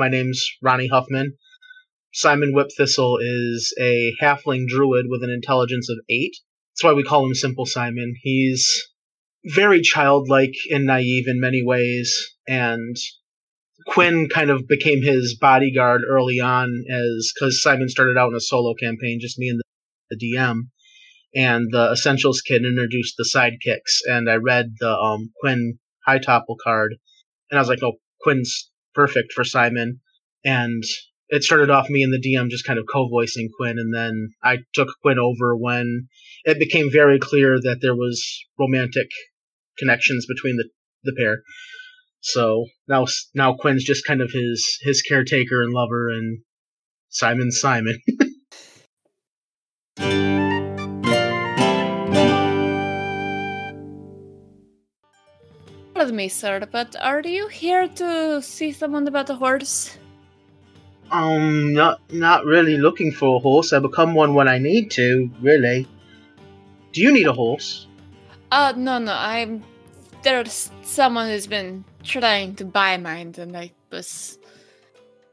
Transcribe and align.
My 0.00 0.08
name's 0.08 0.42
Ronnie 0.62 0.88
Huffman. 0.88 1.36
Simon 2.14 2.54
Whipthistle 2.54 3.18
is 3.20 3.74
a 3.78 4.14
halfling 4.18 4.66
druid 4.66 5.04
with 5.10 5.22
an 5.22 5.28
intelligence 5.28 5.90
of 5.90 5.98
eight. 6.08 6.38
That's 6.72 6.84
why 6.84 6.94
we 6.94 7.02
call 7.02 7.26
him 7.26 7.34
Simple 7.34 7.66
Simon. 7.66 8.14
He's 8.22 8.66
very 9.44 9.82
childlike 9.82 10.54
and 10.70 10.86
naive 10.86 11.28
in 11.28 11.38
many 11.38 11.62
ways, 11.62 12.34
and 12.48 12.96
Quinn 13.88 14.30
kind 14.30 14.48
of 14.48 14.66
became 14.66 15.02
his 15.02 15.36
bodyguard 15.38 16.00
early 16.08 16.40
on 16.40 16.82
as 16.90 17.30
because 17.34 17.60
Simon 17.60 17.90
started 17.90 18.16
out 18.16 18.30
in 18.30 18.36
a 18.36 18.40
solo 18.40 18.72
campaign, 18.72 19.18
just 19.20 19.38
me 19.38 19.50
and 19.50 19.60
the, 19.60 20.16
the 20.16 20.34
DM, 20.34 20.60
and 21.34 21.66
the 21.72 21.90
Essentials 21.92 22.40
Kit 22.40 22.64
introduced 22.64 23.16
the 23.18 23.28
sidekicks, 23.30 24.00
and 24.10 24.30
I 24.30 24.36
read 24.36 24.76
the 24.80 24.96
um, 24.96 25.30
Quinn 25.42 25.78
High 26.06 26.20
Topple 26.20 26.56
card, 26.64 26.94
and 27.50 27.58
I 27.58 27.60
was 27.60 27.68
like, 27.68 27.82
oh, 27.82 27.98
Quinn's 28.22 28.69
perfect 28.94 29.32
for 29.32 29.44
Simon. 29.44 30.00
And 30.44 30.82
it 31.28 31.44
started 31.44 31.70
off 31.70 31.88
me 31.88 32.02
and 32.02 32.12
the 32.12 32.20
DM 32.20 32.50
just 32.50 32.66
kind 32.66 32.78
of 32.78 32.86
co-voicing 32.92 33.50
Quinn, 33.56 33.78
and 33.78 33.94
then 33.94 34.30
I 34.42 34.58
took 34.74 34.88
Quinn 35.00 35.18
over 35.18 35.56
when 35.56 36.08
it 36.44 36.58
became 36.58 36.90
very 36.90 37.18
clear 37.18 37.58
that 37.60 37.78
there 37.80 37.94
was 37.94 38.22
romantic 38.58 39.08
connections 39.78 40.26
between 40.26 40.56
the 40.56 40.68
the 41.04 41.14
pair. 41.16 41.42
So 42.20 42.66
now 42.88 43.06
now 43.34 43.54
Quinn's 43.54 43.84
just 43.84 44.06
kind 44.06 44.20
of 44.20 44.30
his 44.32 44.78
his 44.82 45.02
caretaker 45.02 45.62
and 45.62 45.72
lover, 45.72 46.10
and 46.10 46.42
Simon's 47.08 47.60
Simon. 47.60 48.00
Pardon 56.00 56.16
me, 56.16 56.28
sir, 56.30 56.66
but 56.72 56.96
are 56.98 57.20
you 57.20 57.48
here 57.48 57.86
to 57.86 58.40
see 58.40 58.72
someone 58.72 59.06
about 59.06 59.28
a 59.28 59.34
horse? 59.34 59.98
Um, 61.10 61.74
not 61.74 62.00
not 62.10 62.46
really 62.46 62.78
looking 62.78 63.12
for 63.12 63.36
a 63.36 63.38
horse. 63.38 63.74
I 63.74 63.80
become 63.80 64.14
one 64.14 64.32
when 64.32 64.48
I 64.48 64.56
need 64.56 64.90
to. 64.92 65.30
Really. 65.42 65.86
Do 66.92 67.02
you 67.02 67.12
need 67.12 67.26
a 67.26 67.34
horse? 67.34 67.86
Uh, 68.50 68.72
no, 68.74 68.98
no. 68.98 69.12
I'm 69.12 69.62
there's 70.22 70.70
someone 70.80 71.28
who's 71.28 71.46
been 71.46 71.84
trying 72.02 72.54
to 72.54 72.64
buy 72.64 72.96
mine, 72.96 73.34
and 73.36 73.54
I 73.54 73.70
was 73.92 74.38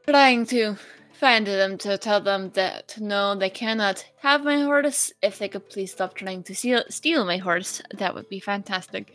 trying 0.06 0.44
to 0.48 0.76
find 1.14 1.46
them 1.46 1.78
to 1.78 1.96
tell 1.96 2.20
them 2.20 2.50
that 2.50 2.98
no, 3.00 3.34
they 3.34 3.48
cannot 3.48 4.04
have 4.18 4.44
my 4.44 4.60
horse. 4.60 5.14
If 5.22 5.38
they 5.38 5.48
could 5.48 5.70
please 5.70 5.92
stop 5.92 6.12
trying 6.12 6.42
to 6.42 6.54
steal, 6.54 6.82
steal 6.90 7.24
my 7.24 7.38
horse, 7.38 7.80
that 7.94 8.14
would 8.14 8.28
be 8.28 8.38
fantastic. 8.38 9.14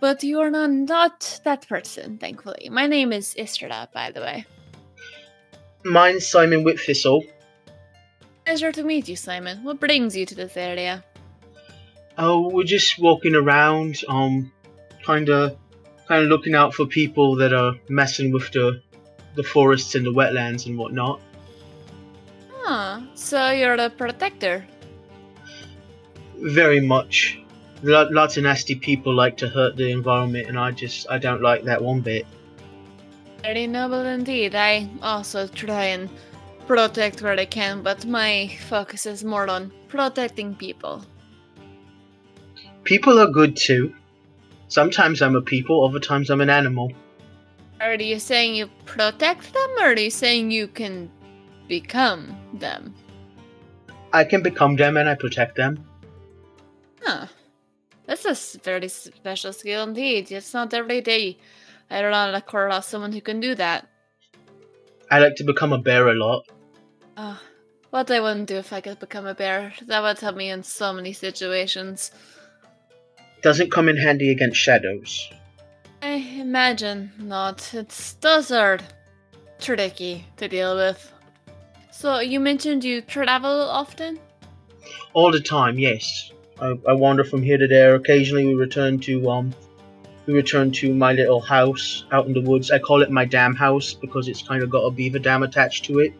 But 0.00 0.22
you 0.22 0.40
are 0.40 0.50
not, 0.50 0.70
not 0.70 1.40
that 1.44 1.68
person, 1.68 2.18
thankfully. 2.18 2.68
My 2.70 2.86
name 2.86 3.12
is 3.12 3.34
Istrada, 3.36 3.88
by 3.92 4.12
the 4.12 4.20
way. 4.20 4.46
Mine's 5.84 6.26
Simon 6.26 6.64
Whipthistle. 6.64 7.26
Pleasure 8.44 8.72
to 8.72 8.82
meet 8.82 9.08
you, 9.08 9.16
Simon. 9.16 9.64
What 9.64 9.80
brings 9.80 10.16
you 10.16 10.24
to 10.26 10.34
this 10.34 10.56
area? 10.56 11.04
Oh, 12.16 12.48
we're 12.48 12.64
just 12.64 12.98
walking 12.98 13.34
around, 13.34 14.02
um, 14.08 14.52
kind 15.04 15.28
of, 15.28 15.56
kind 16.06 16.22
of 16.24 16.28
looking 16.28 16.54
out 16.54 16.74
for 16.74 16.86
people 16.86 17.36
that 17.36 17.52
are 17.52 17.74
messing 17.88 18.32
with 18.32 18.50
the, 18.52 18.80
the 19.34 19.42
forests 19.42 19.94
and 19.94 20.06
the 20.06 20.12
wetlands 20.12 20.66
and 20.66 20.78
whatnot. 20.78 21.20
Ah, 22.64 23.06
so 23.14 23.50
you're 23.50 23.76
the 23.76 23.90
protector. 23.90 24.64
Very 26.36 26.80
much. 26.80 27.40
Lots 27.82 28.36
of 28.36 28.42
nasty 28.42 28.74
people 28.74 29.14
like 29.14 29.36
to 29.36 29.48
hurt 29.48 29.76
the 29.76 29.90
environment, 29.90 30.48
and 30.48 30.58
I 30.58 30.72
just, 30.72 31.06
I 31.08 31.18
don't 31.18 31.42
like 31.42 31.62
that 31.64 31.82
one 31.82 32.00
bit. 32.00 32.26
Very 33.42 33.66
noble 33.68 34.04
indeed. 34.04 34.54
I 34.56 34.88
also 35.00 35.46
try 35.46 35.84
and 35.84 36.10
protect 36.66 37.22
where 37.22 37.38
I 37.38 37.44
can, 37.44 37.82
but 37.82 38.04
my 38.04 38.48
focus 38.68 39.06
is 39.06 39.22
more 39.22 39.48
on 39.48 39.72
protecting 39.86 40.56
people. 40.56 41.04
People 42.82 43.18
are 43.18 43.30
good 43.30 43.56
too. 43.56 43.94
Sometimes 44.66 45.22
I'm 45.22 45.36
a 45.36 45.40
people, 45.40 45.84
other 45.84 46.00
times 46.00 46.30
I'm 46.30 46.40
an 46.40 46.50
animal. 46.50 46.92
Are 47.80 47.94
you 47.94 48.18
saying 48.18 48.56
you 48.56 48.68
protect 48.86 49.52
them, 49.54 49.70
or 49.78 49.92
are 49.92 49.98
you 49.98 50.10
saying 50.10 50.50
you 50.50 50.66
can 50.66 51.08
become 51.68 52.36
them? 52.54 52.92
I 54.12 54.24
can 54.24 54.42
become 54.42 54.74
them 54.74 54.96
and 54.96 55.08
I 55.08 55.14
protect 55.14 55.54
them. 55.54 55.84
Huh. 57.02 57.26
That's 58.08 58.24
a 58.24 58.58
very 58.58 58.88
special 58.88 59.52
skill 59.52 59.82
indeed. 59.84 60.32
It's 60.32 60.54
not 60.54 60.72
every 60.72 61.02
day 61.02 61.38
I 61.90 62.02
don't 62.02 62.10
know, 62.10 62.30
like 62.30 62.42
across 62.42 62.88
someone 62.88 63.12
who 63.12 63.20
can 63.20 63.40
do 63.40 63.54
that. 63.54 63.86
I 65.10 65.20
like 65.20 65.36
to 65.36 65.44
become 65.44 65.72
a 65.72 65.78
bear 65.78 66.08
a 66.08 66.14
lot. 66.14 66.46
Uh, 67.16 67.36
what 67.90 68.10
I 68.10 68.20
wouldn't 68.20 68.48
do 68.48 68.56
if 68.56 68.72
I 68.72 68.80
could 68.80 68.98
become 68.98 69.26
a 69.26 69.34
bear. 69.34 69.72
That 69.86 70.02
would 70.02 70.18
help 70.18 70.36
me 70.36 70.50
in 70.50 70.62
so 70.62 70.92
many 70.92 71.12
situations. 71.12 72.10
Doesn't 73.42 73.70
come 73.70 73.88
in 73.88 73.96
handy 73.96 74.30
against 74.30 74.58
shadows. 74.58 75.30
I 76.02 76.14
imagine 76.40 77.12
not. 77.18 77.72
It's 77.72 78.16
are 78.50 78.78
tricky 79.60 80.26
to 80.36 80.48
deal 80.48 80.76
with. 80.76 81.12
So 81.90 82.20
you 82.20 82.38
mentioned 82.38 82.84
you 82.84 83.00
travel 83.00 83.50
often? 83.50 84.18
All 85.14 85.32
the 85.32 85.40
time, 85.40 85.78
yes. 85.78 86.32
I, 86.60 86.78
I 86.88 86.92
wander 86.94 87.24
from 87.24 87.42
here 87.42 87.58
to 87.58 87.68
there. 87.68 87.94
Occasionally, 87.94 88.46
we 88.46 88.54
return 88.54 88.98
to 89.00 89.30
um, 89.30 89.54
we 90.26 90.34
return 90.34 90.70
to 90.72 90.94
my 90.94 91.12
little 91.12 91.40
house 91.40 92.04
out 92.12 92.26
in 92.26 92.32
the 92.32 92.42
woods. 92.42 92.70
I 92.70 92.78
call 92.78 93.02
it 93.02 93.10
my 93.10 93.24
dam 93.24 93.54
house 93.54 93.94
because 93.94 94.28
it's 94.28 94.42
kind 94.42 94.62
of 94.62 94.70
got 94.70 94.80
a 94.80 94.90
beaver 94.90 95.18
dam 95.18 95.42
attached 95.42 95.84
to 95.86 96.00
it. 96.00 96.12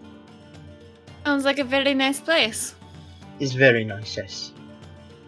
Sounds 1.24 1.44
like 1.44 1.58
a 1.58 1.64
very 1.64 1.92
nice 1.92 2.20
place. 2.20 2.74
It's 3.38 3.52
very 3.52 3.84
nice, 3.84 4.16
yes. 4.16 4.52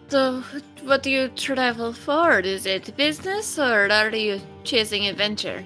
So, 0.07 0.43
what 0.83 1.03
do 1.03 1.11
you 1.11 1.29
travel 1.29 1.93
for? 1.93 2.39
Is 2.39 2.65
it 2.65 2.97
business 2.97 3.59
or 3.59 3.91
are 3.91 4.09
you 4.15 4.41
chasing 4.63 5.07
adventure? 5.07 5.63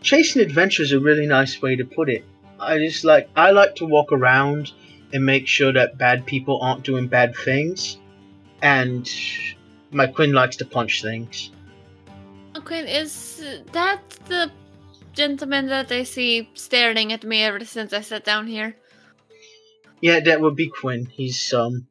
Chasing 0.00 0.42
adventure 0.42 0.82
is 0.82 0.92
a 0.92 1.00
really 1.00 1.26
nice 1.26 1.60
way 1.60 1.76
to 1.76 1.84
put 1.84 2.08
it. 2.08 2.24
I 2.60 2.78
just 2.78 3.04
like 3.04 3.28
I 3.36 3.50
like 3.50 3.74
to 3.76 3.84
walk 3.84 4.12
around 4.12 4.72
and 5.12 5.24
make 5.24 5.46
sure 5.46 5.72
that 5.72 5.98
bad 5.98 6.26
people 6.26 6.60
aren't 6.60 6.84
doing 6.84 7.06
bad 7.08 7.36
things. 7.36 7.98
And 8.62 9.10
my 9.90 10.06
Quinn 10.06 10.32
likes 10.32 10.56
to 10.56 10.64
punch 10.64 11.02
things. 11.02 11.50
Quinn, 12.64 12.86
is 12.86 13.44
that 13.72 14.00
the 14.26 14.50
gentleman 15.12 15.66
that 15.66 15.90
I 15.92 16.04
see 16.04 16.48
staring 16.54 17.12
at 17.12 17.24
me 17.24 17.42
ever 17.42 17.64
since 17.64 17.92
I 17.92 18.00
sat 18.00 18.24
down 18.24 18.46
here? 18.46 18.76
Yeah, 20.00 20.20
that 20.20 20.40
would 20.40 20.56
be 20.56 20.68
Quinn. 20.68 21.06
He's 21.06 21.52
um 21.52 21.86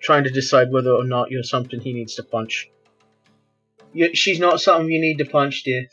trying 0.00 0.24
to 0.24 0.30
decide 0.30 0.70
whether 0.70 0.92
or 0.92 1.04
not 1.04 1.30
you're 1.30 1.42
something 1.42 1.80
he 1.80 1.92
needs 1.92 2.14
to 2.16 2.22
punch. 2.22 2.70
You, 3.92 4.14
she's 4.14 4.38
not 4.38 4.60
something 4.60 4.90
you 4.90 5.00
need 5.00 5.18
to 5.18 5.24
punch, 5.24 5.62
dear. 5.64 5.88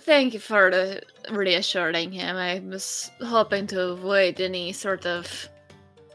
Thank 0.00 0.34
you 0.34 0.40
for 0.40 0.70
the 0.70 1.02
reassuring 1.30 2.12
him. 2.12 2.36
I 2.36 2.60
was 2.60 3.10
hoping 3.20 3.66
to 3.68 3.80
avoid 3.90 4.40
any 4.40 4.72
sort 4.72 5.06
of 5.06 5.48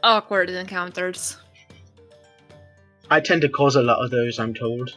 awkward 0.02 0.50
encounters. 0.50 1.36
I 3.10 3.20
tend 3.20 3.42
to 3.42 3.48
cause 3.48 3.76
a 3.76 3.82
lot 3.82 4.04
of 4.04 4.10
those, 4.10 4.38
I'm 4.38 4.54
told. 4.54 4.96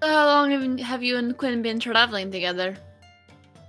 How 0.00 0.26
long 0.26 0.78
have 0.78 1.02
you 1.02 1.16
and 1.16 1.36
Quinn 1.36 1.60
been 1.60 1.80
traveling 1.80 2.30
together? 2.30 2.76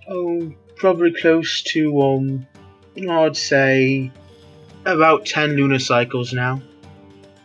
Oh, 0.10 0.54
probably 0.78 1.14
close 1.14 1.62
to, 1.64 2.02
um, 2.02 2.48
I'd 3.10 3.36
say 3.36 4.12
about 4.86 5.26
10 5.26 5.56
lunar 5.58 5.80
cycles 5.80 6.34
now. 6.34 6.62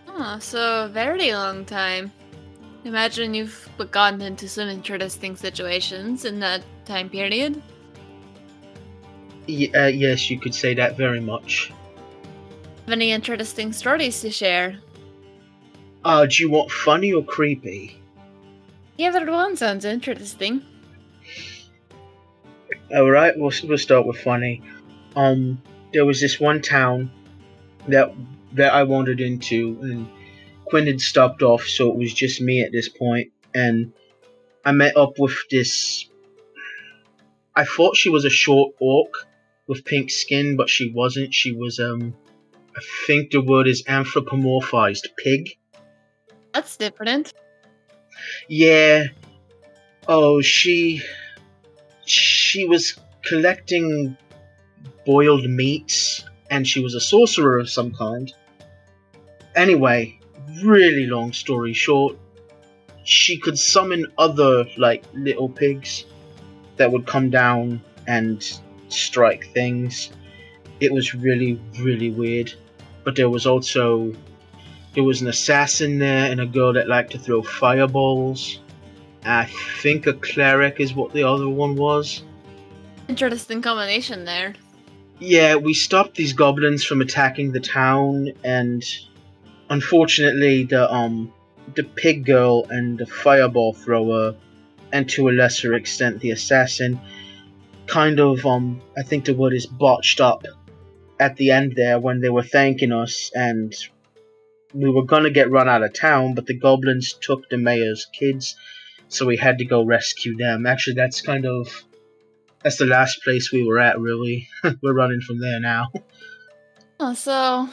Oh, 0.09 0.39
so 0.39 0.85
a 0.85 0.89
very 0.89 1.33
long 1.33 1.65
time. 1.65 2.12
Imagine 2.85 3.33
you've 3.33 3.69
gotten 3.91 4.21
into 4.21 4.49
some 4.49 4.69
interesting 4.69 5.37
situations 5.37 6.27
in 6.27 6.39
that 6.41 6.63
time 6.85 7.09
period. 7.09 7.61
Y- 9.49 9.71
uh, 9.75 9.87
yes, 9.87 10.31
you 10.31 10.39
could 10.39 10.55
say 10.55 10.75
that 10.75 10.97
very 10.97 11.21
much. 11.21 11.73
Have 12.85 12.93
any 12.93 13.13
interesting 13.13 13.73
stories 13.73 14.21
to 14.21 14.31
share? 14.31 14.79
Uh, 16.05 16.27
do 16.27 16.43
you 16.43 16.51
want 16.51 16.71
funny 16.71 17.13
or 17.15 17.25
creepy? 17.25 17.99
Either 18.99 19.31
one 19.31 19.57
sounds 19.57 19.87
interesting. 19.87 20.63
All 22.95 23.11
right, 23.11 23.33
we'll 23.37 23.53
we'll 23.65 23.79
start 23.79 24.07
with 24.07 24.19
funny. 24.19 24.63
Um, 25.17 25.61
there 25.95 26.05
was 26.05 26.21
this 26.21 26.39
one 26.39 26.61
town 26.61 27.11
that 27.89 28.13
that 28.53 28.75
I 28.75 28.83
wandered 28.83 29.21
into, 29.21 29.79
and 29.81 30.09
Quinn 30.75 30.88
had 30.88 31.00
stopped 31.00 31.41
off, 31.41 31.69
so 31.69 31.88
it 31.93 31.97
was 31.97 32.12
just 32.12 32.41
me 32.41 32.61
at 32.61 32.73
this 32.73 32.88
point, 32.88 33.31
and 33.55 33.93
I 34.65 34.73
met 34.73 34.97
up 34.97 35.21
with 35.21 35.37
this. 35.49 36.11
I 37.55 37.65
thought 37.65 37.97
she 37.97 38.11
was 38.11 38.25
a 38.25 38.29
short 38.29 38.75
orc 38.81 39.12
with 39.69 39.85
pink 39.85 40.11
skin, 40.11 40.56
but 40.56 40.69
she 40.69 40.91
wasn't. 40.91 41.32
She 41.32 41.53
was 41.53 41.79
um, 41.79 42.12
I 42.76 42.81
think 43.06 43.31
the 43.31 43.41
word 43.41 43.69
is 43.69 43.85
anthropomorphized 43.85 45.11
pig. 45.17 45.50
That's 46.53 46.77
different. 46.77 47.32
Yeah. 48.49 49.05
Oh, 50.09 50.41
she 50.41 51.05
she 52.05 52.67
was 52.67 52.99
collecting 53.25 54.17
boiled 55.06 55.49
meats 55.49 56.25
and 56.50 56.67
she 56.67 56.81
was 56.81 56.97
a 56.97 57.00
sorcerer 57.00 57.61
of 57.61 57.70
some 57.70 57.94
kind. 57.94 58.32
Anyway, 59.55 60.19
really 60.62 61.06
long 61.06 61.33
story 61.33 61.73
short, 61.73 62.17
she 63.05 63.39
could 63.39 63.59
summon 63.59 64.06
other 64.19 64.65
like 64.77 65.05
little 65.15 65.49
pigs 65.49 66.05
that 66.77 66.91
would 66.91 67.06
come 67.06 67.31
down 67.31 67.81
and 68.06 68.61
strike 68.89 69.49
things. 69.53 70.11
It 70.81 70.93
was 70.93 71.15
really 71.15 71.61
really 71.81 72.11
weird. 72.11 72.53
But 73.05 73.17
there 73.17 73.29
was 73.29 73.47
also 73.47 74.15
there 74.95 75.05
was 75.05 75.21
an 75.21 75.29
assassin 75.29 75.99
there 75.99 76.31
and 76.31 76.41
a 76.41 76.47
girl 76.47 76.73
that 76.73 76.89
liked 76.89 77.12
to 77.12 77.19
throw 77.19 77.43
fireballs. 77.43 78.61
I 79.25 79.47
think 79.81 80.06
a 80.06 80.12
cleric 80.12 80.81
is 80.81 80.95
what 80.95 81.12
the 81.12 81.25
other 81.25 81.49
one 81.49 81.77
was. 81.77 82.23
Interesting 83.09 83.61
combination 83.61 84.25
there. 84.25 84.55
Yeah, 85.19 85.56
we 85.56 85.75
stopped 85.75 86.17
these 86.17 86.33
goblins 86.33 86.85
from 86.85 87.01
attacking 87.01 87.53
the 87.53 87.61
town, 87.61 88.33
and 88.43 88.85
unfortunately, 89.71 90.65
the 90.65 90.93
um, 90.93 91.33
the 91.75 91.85
pig 91.85 92.25
girl 92.25 92.67
and 92.71 92.99
the 92.99 93.07
fireball 93.07 93.73
thrower, 93.73 94.37
and 94.93 95.09
to 95.11 95.29
a 95.29 95.33
lesser 95.33 95.75
extent 95.75 96.21
the 96.21 96.31
assassin, 96.31 97.01
kind 97.87 98.21
of 98.21 98.45
um, 98.47 98.81
I 98.97 99.03
think 99.03 99.25
the 99.25 99.35
word 99.35 99.55
is 99.55 99.67
botched 99.67 100.21
up 100.21 100.45
at 101.21 101.37
the 101.37 101.51
end 101.51 101.75
there 101.77 101.99
when 101.99 102.21
they 102.21 102.31
were 102.31 102.43
thanking 102.43 102.93
us, 102.93 103.31
and 103.35 103.75
we 104.73 104.91
were 104.91 105.05
gonna 105.05 105.31
get 105.31 105.51
run 105.51 105.69
out 105.69 105.83
of 105.83 105.93
town, 105.93 106.35
but 106.35 106.47
the 106.47 106.59
goblins 106.59 107.15
took 107.21 107.49
the 107.49 107.59
mayor's 107.59 108.07
kids 108.19 108.57
so 109.09 109.27
we 109.27 109.37
had 109.37 109.59
to 109.59 109.65
go 109.65 109.83
rescue 109.83 110.37
them. 110.37 110.67
Actually, 110.67 110.95
that's 110.95 111.21
kind 111.21 111.47
of 111.47 111.85
that's 112.63 112.79
the 112.79 112.87
last 112.87 113.23
place 113.23 113.53
we 113.53 113.67
were 113.67 113.79
at. 113.79 113.99
Really, 113.99 114.49
we're 114.83 114.95
running 114.95 115.21
from 115.21 115.41
there 115.41 115.61
now. 115.61 115.93
Oh, 116.99 117.15
so 117.15 117.69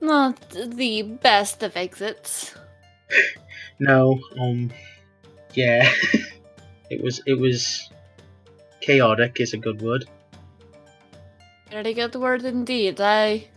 not 0.00 0.50
the 0.50 1.02
best 1.02 1.62
of 1.62 1.76
exits. 1.76 2.54
no, 3.78 4.20
um, 4.38 4.70
yeah, 5.54 5.90
it 6.90 7.02
was 7.02 7.22
it 7.26 7.38
was 7.38 7.90
chaotic. 8.80 9.40
Is 9.40 9.54
a 9.54 9.58
good 9.58 9.80
word. 9.82 10.06
Very 11.70 11.94
good 11.94 12.14
word 12.14 12.44
indeed. 12.44 13.00
I 13.00 13.48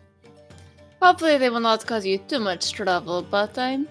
hopefully 1.02 1.38
they 1.38 1.50
will 1.50 1.60
not 1.60 1.86
cause 1.86 2.06
you 2.06 2.18
too 2.18 2.40
much 2.40 2.72
trouble, 2.72 3.22
but 3.22 3.58
I'm 3.58 3.88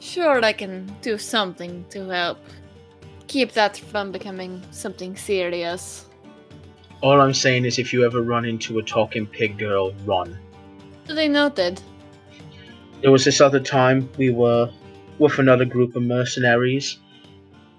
Sure, 0.00 0.44
I 0.44 0.52
can 0.52 0.94
do 1.02 1.18
something 1.18 1.84
to 1.90 2.08
help 2.08 2.38
keep 3.26 3.52
that 3.52 3.76
from 3.76 4.12
becoming 4.12 4.62
something 4.70 5.16
serious. 5.16 6.06
All 7.02 7.20
I'm 7.20 7.34
saying 7.34 7.64
is 7.64 7.78
if 7.78 7.92
you 7.92 8.04
ever 8.04 8.22
run 8.22 8.44
into 8.44 8.78
a 8.78 8.82
talking 8.82 9.26
pig 9.26 9.58
girl, 9.58 9.92
run. 10.04 10.38
They 11.08 11.28
noted. 11.28 11.80
There 13.00 13.10
was 13.10 13.24
this 13.24 13.40
other 13.40 13.60
time 13.60 14.08
we 14.18 14.30
were 14.30 14.70
with 15.18 15.38
another 15.38 15.64
group 15.64 15.96
of 15.96 16.02
mercenaries 16.02 16.98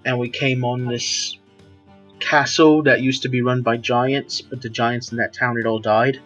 and 0.06 0.18
we 0.18 0.30
came 0.30 0.66
on 0.66 0.86
this 0.86 1.38
castle 2.20 2.84
that 2.84 3.02
used 3.02 3.22
to 3.24 3.30
be 3.30 3.42
run 3.42 3.62
by 3.62 3.78
giants, 3.78 4.42
but 4.42 4.62
the 4.62 4.70
giants 4.70 5.12
in 5.12 5.18
that 5.18 5.34
town 5.34 5.58
had 5.58 5.66
all 5.66 5.80
died. 5.80 6.20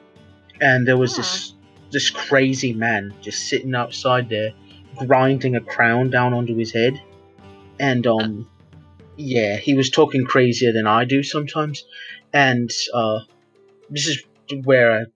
And 0.62 0.88
there 0.88 0.98
was 0.98 1.14
ah. 1.14 1.18
this 1.18 1.54
this 1.92 2.10
crazy 2.10 2.74
man 2.74 3.14
just 3.22 3.48
sitting 3.48 3.76
outside 3.76 4.28
there 4.28 4.54
grinding 4.96 5.56
a 5.56 5.62
crown 5.62 6.10
down 6.10 6.34
onto 6.34 6.56
his 6.56 6.72
head, 6.72 7.02
and 7.80 8.06
um, 8.08 8.48
yeah, 9.16 9.58
he 9.58 9.74
was 9.74 9.90
talking 9.90 10.26
crazier 10.26 10.74
than 10.74 10.88
I 10.88 11.06
do 11.06 11.24
sometimes, 11.24 11.86
and 12.32 12.70
uh, 12.94 13.20
this 13.90 14.08
is 14.08 14.24
where 14.64 15.08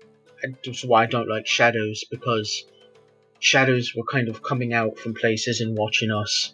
I, 0.48 0.56
this 0.64 0.84
why 0.84 1.04
I 1.04 1.06
don't 1.06 1.30
like 1.30 1.48
shadows 1.48 2.04
because 2.10 2.66
shadows 3.40 3.94
were 3.96 4.04
kind 4.04 4.30
of 4.30 4.44
coming 4.44 4.74
out 4.74 4.98
from 4.98 5.14
places 5.14 5.62
and 5.62 5.78
watching 5.78 6.12
us. 6.12 6.54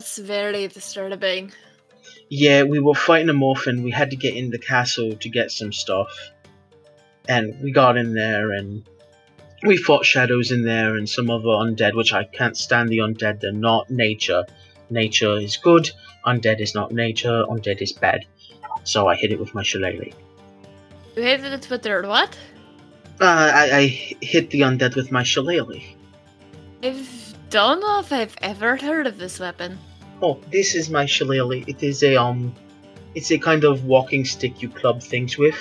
It's 0.00 0.18
very 0.18 0.68
disturbing. 0.68 1.52
Yeah, 2.28 2.64
we 2.64 2.80
were 2.80 2.94
fighting 2.94 3.28
a 3.28 3.32
morphin. 3.32 3.82
We 3.82 3.90
had 3.90 4.10
to 4.10 4.16
get 4.16 4.34
in 4.34 4.50
the 4.50 4.58
castle 4.58 5.12
to 5.16 5.28
get 5.28 5.50
some 5.50 5.72
stuff, 5.72 6.12
and 7.28 7.60
we 7.62 7.72
got 7.72 7.96
in 7.96 8.14
there 8.14 8.52
and 8.52 8.88
we 9.62 9.76
fought 9.76 10.04
shadows 10.04 10.50
in 10.50 10.62
there 10.62 10.96
and 10.96 11.08
some 11.08 11.30
other 11.30 11.48
undead, 11.48 11.94
which 11.94 12.12
I 12.12 12.24
can't 12.24 12.56
stand 12.56 12.88
the 12.88 12.98
undead. 12.98 13.40
They're 13.40 13.52
not 13.52 13.90
nature. 13.90 14.44
Nature 14.90 15.38
is 15.38 15.56
good. 15.56 15.90
Undead 16.26 16.60
is 16.60 16.74
not 16.74 16.92
nature. 16.92 17.44
Undead 17.48 17.80
is 17.80 17.92
bad. 17.92 18.26
So 18.84 19.08
I 19.08 19.16
hit 19.16 19.32
it 19.32 19.40
with 19.40 19.54
my 19.54 19.62
shillelagh. 19.62 20.12
You 21.16 21.22
hit 21.22 21.44
it 21.44 21.70
with 21.70 21.86
your 21.86 22.06
what? 22.06 22.36
Uh, 23.20 23.50
I, 23.54 23.76
I 23.76 23.86
hit 24.20 24.50
the 24.50 24.60
undead 24.60 24.94
with 24.94 25.10
my 25.10 25.22
shillelagh. 25.22 25.82
I 26.82 27.04
don't 27.50 27.80
know 27.80 28.00
if 28.00 28.12
I've 28.12 28.36
ever 28.42 28.76
heard 28.76 29.06
of 29.06 29.18
this 29.18 29.40
weapon. 29.40 29.78
Oh, 30.22 30.40
this 30.50 30.74
is 30.74 30.90
my 30.90 31.06
shillelagh. 31.06 31.64
It 31.66 31.82
is 31.82 32.02
a 32.02 32.16
um, 32.16 32.54
it's 33.14 33.30
a 33.30 33.38
kind 33.38 33.64
of 33.64 33.84
walking 33.84 34.24
stick 34.24 34.60
you 34.60 34.68
club 34.68 35.02
things 35.02 35.38
with 35.38 35.56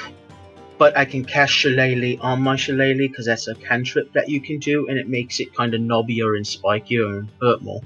but 0.77 0.97
I 0.97 1.05
can 1.05 1.23
cast 1.23 1.53
Shillelagh 1.53 2.19
on 2.21 2.41
my 2.41 2.55
Shillelagh 2.55 2.97
because 2.97 3.25
that's 3.25 3.47
a 3.47 3.55
cantrip 3.55 4.11
that 4.13 4.29
you 4.29 4.41
can 4.41 4.59
do, 4.59 4.87
and 4.87 4.97
it 4.97 5.07
makes 5.07 5.39
it 5.39 5.53
kind 5.53 5.73
of 5.73 5.81
knobbier 5.81 6.35
and 6.35 6.45
spikier 6.45 7.19
and 7.19 7.29
hurt 7.41 7.61
more. 7.61 7.81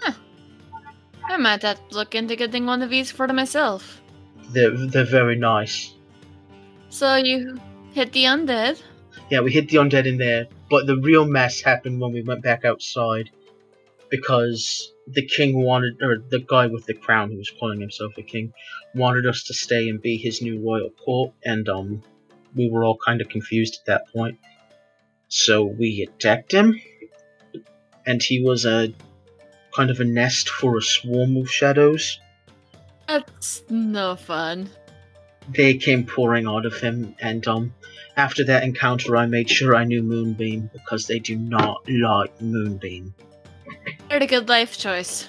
Huh. 0.00 0.12
I 1.24 1.36
might 1.36 1.62
have 1.62 1.88
to 1.88 1.94
look 1.94 2.14
into 2.14 2.36
getting 2.36 2.66
one 2.66 2.82
of 2.82 2.90
these 2.90 3.10
for 3.10 3.28
myself. 3.28 4.00
They're, 4.50 4.70
they're 4.70 5.04
very 5.04 5.36
nice. 5.36 5.94
So 6.88 7.16
you 7.16 7.60
hit 7.92 8.12
the 8.12 8.24
undead? 8.24 8.80
Yeah, 9.30 9.40
we 9.40 9.52
hit 9.52 9.68
the 9.68 9.76
undead 9.78 10.06
in 10.06 10.18
there, 10.18 10.46
but 10.70 10.86
the 10.86 10.96
real 10.96 11.26
mess 11.26 11.60
happened 11.60 12.00
when 12.00 12.12
we 12.12 12.22
went 12.22 12.42
back 12.42 12.64
outside 12.64 13.30
because 14.10 14.92
the 15.06 15.26
king 15.26 15.62
wanted, 15.62 16.02
or 16.02 16.18
the 16.18 16.40
guy 16.40 16.66
with 16.66 16.84
the 16.86 16.94
crown 16.94 17.30
who 17.30 17.38
was 17.38 17.50
calling 17.58 17.80
himself 17.80 18.12
a 18.18 18.22
king, 18.22 18.52
wanted 18.94 19.26
us 19.26 19.44
to 19.44 19.54
stay 19.54 19.88
and 19.88 20.02
be 20.02 20.16
his 20.16 20.42
new 20.42 20.60
royal 20.60 20.90
court, 20.90 21.32
and 21.44 21.68
um, 21.68 22.02
we 22.54 22.68
were 22.68 22.84
all 22.84 22.98
kind 23.04 23.20
of 23.20 23.28
confused 23.28 23.78
at 23.80 23.86
that 23.86 24.12
point. 24.12 24.38
So 25.28 25.64
we 25.64 26.06
attacked 26.06 26.52
him, 26.52 26.78
and 28.06 28.22
he 28.22 28.42
was 28.42 28.66
a 28.66 28.92
kind 29.74 29.90
of 29.90 30.00
a 30.00 30.04
nest 30.04 30.50
for 30.50 30.76
a 30.76 30.82
swarm 30.82 31.36
of 31.38 31.50
shadows. 31.50 32.20
That's 33.08 33.62
no 33.70 34.16
fun. 34.16 34.68
They 35.48 35.74
came 35.74 36.04
pouring 36.06 36.46
out 36.46 36.66
of 36.66 36.80
him, 36.80 37.14
and 37.20 37.46
um, 37.46 37.74
after 38.16 38.44
that 38.44 38.62
encounter, 38.62 39.16
I 39.16 39.26
made 39.26 39.48
sure 39.48 39.74
I 39.74 39.84
knew 39.84 40.02
Moonbeam 40.02 40.70
because 40.72 41.06
they 41.06 41.18
do 41.18 41.36
not 41.36 41.88
like 41.88 42.40
Moonbeam. 42.40 43.14
Pretty 44.08 44.26
good 44.26 44.48
life 44.48 44.78
choice. 44.78 45.26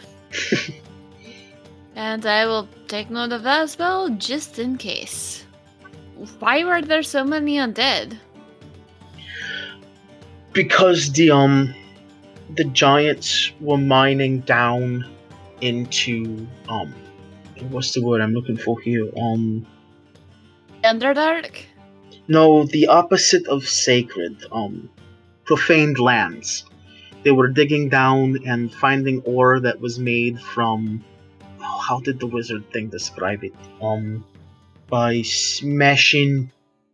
and 1.96 2.25
I 2.25 2.46
will 2.46 2.67
take 2.88 3.10
note 3.10 3.32
of 3.32 3.43
that 3.43 3.62
as 3.62 3.77
well, 3.77 4.10
just 4.10 4.60
in 4.60 4.77
case. 4.77 5.46
Why 6.39 6.63
were 6.63 6.82
there 6.82 7.03
so 7.03 7.24
many 7.24 7.58
undead? 7.58 8.17
Because 10.51 11.12
the 11.12 11.32
um 11.32 11.74
the 12.55 12.65
giants 12.65 13.51
were 13.60 13.77
mining 13.77 14.41
down 14.41 15.05
into 15.62 16.48
um 16.70 16.93
what's 17.70 17.93
the 17.93 18.03
word 18.03 18.22
I'm 18.22 18.34
looking 18.34 18.58
for 18.58 18.79
here? 18.82 19.10
Um 19.20 19.65
Underdark? 20.84 21.56
No, 22.28 22.66
the 22.66 22.88
opposite 22.88 23.48
of 23.48 23.68
sacred, 23.68 24.44
um 24.52 24.90
profaned 25.46 26.00
lands 26.00 26.63
they 27.24 27.32
were 27.32 27.50
digging 27.50 27.90
down 27.90 28.40
and 28.46 28.74
finding 28.74 29.22
ore 29.22 29.60
that 29.60 29.80
was 29.80 30.00
made 30.00 30.40
from 30.40 31.04
oh, 31.62 31.80
how 31.88 32.00
did 32.00 32.20
the 32.20 32.28
wizard 32.28 32.63
thing 32.72 32.90
describe 32.90 33.44
it 33.44 33.54
um 33.82 34.24
by 34.90 35.22
smashing 35.22 36.52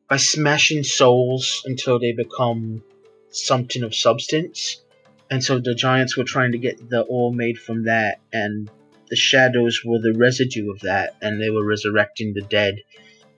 by 0.09 0.17
smashing 0.17 0.83
souls 0.83 1.61
until 1.65 1.99
they 1.99 2.11
become 2.11 2.83
something 3.29 3.83
of 3.83 3.93
substance 3.93 4.81
and 5.29 5.43
so 5.43 5.59
the 5.59 5.75
giants 5.75 6.17
were 6.17 6.23
trying 6.23 6.51
to 6.51 6.57
get 6.57 6.89
the 6.89 7.01
ore 7.01 7.31
made 7.31 7.57
from 7.59 7.83
that 7.83 8.19
and 8.33 8.69
the 9.09 9.15
shadows 9.15 9.81
were 9.83 9.99
the 9.99 10.13
residue 10.13 10.71
of 10.71 10.81
that, 10.81 11.15
and 11.21 11.41
they 11.41 11.49
were 11.49 11.65
resurrecting 11.65 12.33
the 12.33 12.41
dead. 12.41 12.75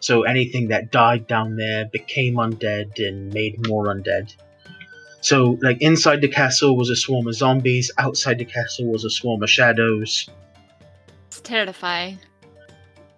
So 0.02 0.24
anything 0.24 0.68
that 0.70 0.92
died 0.92 1.28
down 1.28 1.56
there 1.56 1.86
became 1.86 2.36
undead 2.36 3.00
and 3.08 3.32
made 3.34 3.68
more 3.68 3.86
undead. 3.86 4.36
So, 5.22 5.60
like, 5.62 5.80
inside 5.80 6.22
the 6.22 6.28
castle 6.28 6.76
was 6.76 6.90
a 6.90 6.96
swarm 6.96 7.28
of 7.28 7.36
zombies, 7.36 7.92
outside 8.00 8.40
the 8.40 8.46
castle 8.46 8.88
was 8.88 9.06
a 9.06 9.10
swarm 9.12 9.44
of 9.44 9.50
shadows. 9.50 10.28
It's 11.28 11.40
terrifying. 11.42 12.18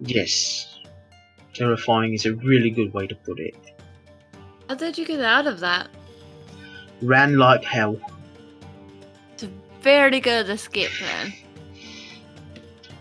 Yes. 0.01 0.81
Terrifying 1.53 2.13
is 2.13 2.25
a 2.25 2.33
really 2.33 2.69
good 2.69 2.93
way 2.93 3.07
to 3.07 3.15
put 3.15 3.39
it. 3.39 3.55
How 4.67 4.75
did 4.75 4.97
you 4.97 5.05
get 5.05 5.21
out 5.21 5.47
of 5.47 5.61
that? 5.61 5.87
Ran 7.01 7.37
like 7.37 7.63
hell. 7.63 7.97
It's 9.33 9.43
a 9.43 9.49
very 9.81 10.19
good 10.19 10.49
escape 10.49 10.91
plan. 10.91 11.33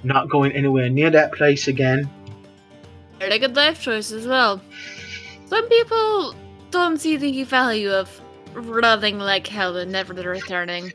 Not 0.05 0.29
going 0.29 0.53
anywhere 0.53 0.89
near 0.89 1.11
that 1.11 1.33
place 1.33 1.67
again. 1.67 2.09
Very 3.23 3.39
good 3.39 3.55
life 3.55 3.81
choice 3.81 4.11
as 4.11 4.27
well. 4.27 4.61
Some 5.47 5.69
people 5.69 6.35
don't 6.73 6.99
see 6.99 7.17
the 7.17 7.45
value 7.45 7.93
of 7.93 8.21
running 8.53 9.21
like 9.21 9.47
hell 9.47 9.77
and 9.77 9.93
never 9.93 10.13
returning. 10.13 10.93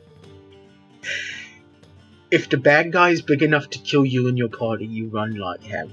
If 2.30 2.50
the 2.50 2.58
bad 2.58 2.92
guy 2.92 3.08
is 3.08 3.22
big 3.22 3.42
enough 3.42 3.70
to 3.70 3.78
kill 3.78 4.04
you 4.04 4.28
and 4.28 4.36
your 4.36 4.50
party, 4.50 4.84
you 4.84 5.08
run 5.08 5.36
like 5.36 5.62
hell. 5.64 5.88